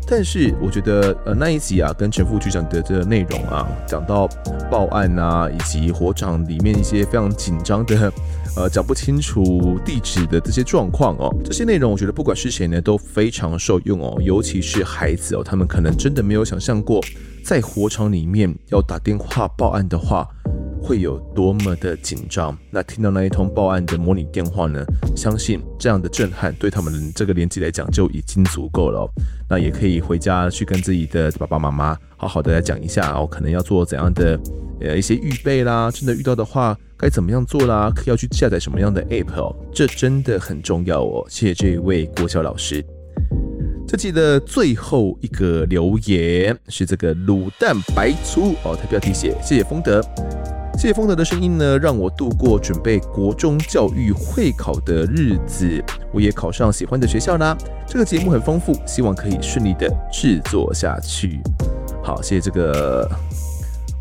[0.06, 4.28] 但是我觉得，呃，那一集啊，跟陈副局长的这个内容啊，讲到
[4.70, 8.12] 报案啊，以及火场里面一些非常紧张的，
[8.56, 17.00] 呃，讲不清楚地址的这些状况哦，这些内容我觉得不管是谁呢，都非常受用哦，尤其是孩子哦，他们可能真的没有想象过，
[17.42, 20.28] 在火场里面要打电话报案的话。
[20.84, 22.54] 会有多么的紧张？
[22.70, 24.84] 那听到那一通报案的模拟电话呢？
[25.16, 29.10] 相信这样的震撼对他们这个年纪来讲就已经足够了。
[29.48, 34.38] 那也可以回家去跟自己的爸爸妈妈好好的来讲一下哦，可能要做怎样的
[34.82, 35.90] 呃一些预备啦。
[35.90, 37.90] 真的遇到的话该怎么样做啦？
[37.94, 39.56] 可要去下载什么样的 app 哦？
[39.72, 41.24] 这真的很重要哦。
[41.30, 42.84] 谢谢这一位国小老师。
[43.88, 50.02] 这集的最后一个留言是这个卤蛋白醋哦，他标题写谢谢丰德。
[50.76, 55.82] 谢谢风德的声音呢，让我度过准备国中教育会考的日子。
[56.12, 57.56] 我也考上喜欢的学校啦。
[57.86, 61.40] 这个节目很丰富，希望可以顺利的制作下去。
[62.02, 63.08] 好，谢谢这个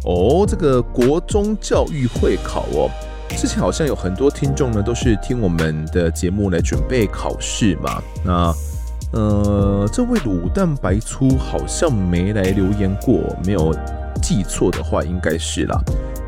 [0.03, 2.89] 哦，这个国中教育会考哦。
[3.29, 8.01] 之前好像有很多听众呢，都是听我们的节目来准备考试嘛。
[8.25, 8.53] 那
[9.13, 13.73] 呃，这位卤蛋白粗好像没来留言过，没有
[14.21, 15.79] 记错的话，应该是啦。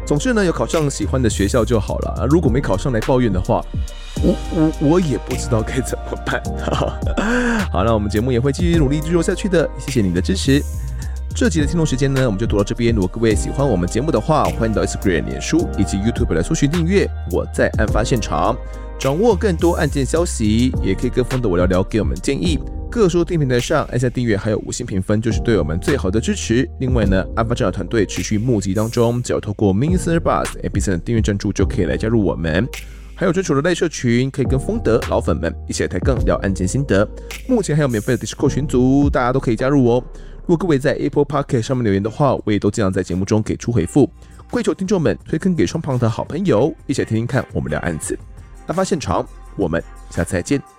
[0.06, 2.28] 总之呢，有考上喜欢的学校就好了。
[2.30, 3.64] 如果没考上来抱怨的话，
[4.22, 6.42] 我我我也不知道该怎么办。
[7.72, 9.68] 好，那我们节目也会继续努力制作下去的。
[9.80, 10.62] 谢谢你的支持。
[11.36, 12.94] 这集的听众时间呢，我们就读到这边。
[12.94, 17.10] 如果各位喜欢我们节目的话，欢迎到 Instagram、脸书以及 YouTube 来搜寻订阅。
[17.32, 18.56] 我在案发现场，
[19.00, 22.58] 掌握更多案件消息，也可以跟风德我聊聊，给我们建议。
[22.90, 26.68] 各收听平台上按下订阅，还有五星评分，就是对我们最好的支持。
[26.80, 32.68] 另外呢，案发侦查团队持续募集当中，只要透过 Mister Bus APP 的订阅赞助，就可以来加入我们。
[33.14, 37.08] 还有专属的赖社群，可以跟风德老粉们一起来抬杠聊案件心得。
[37.48, 40.04] 目前还有免费的 Discord 群组，大家都可以加入哦。
[40.48, 44.10] 如果各位在 Apple Podcast 上面留言的话，我也都尽量在节目中给出回复。
[44.50, 48.18] 跪求听众们推坑给双旁的好朋友，一起来听听看我们聊案子。
[48.68, 49.26] 案发现场，
[49.56, 50.75] 我们下次再见。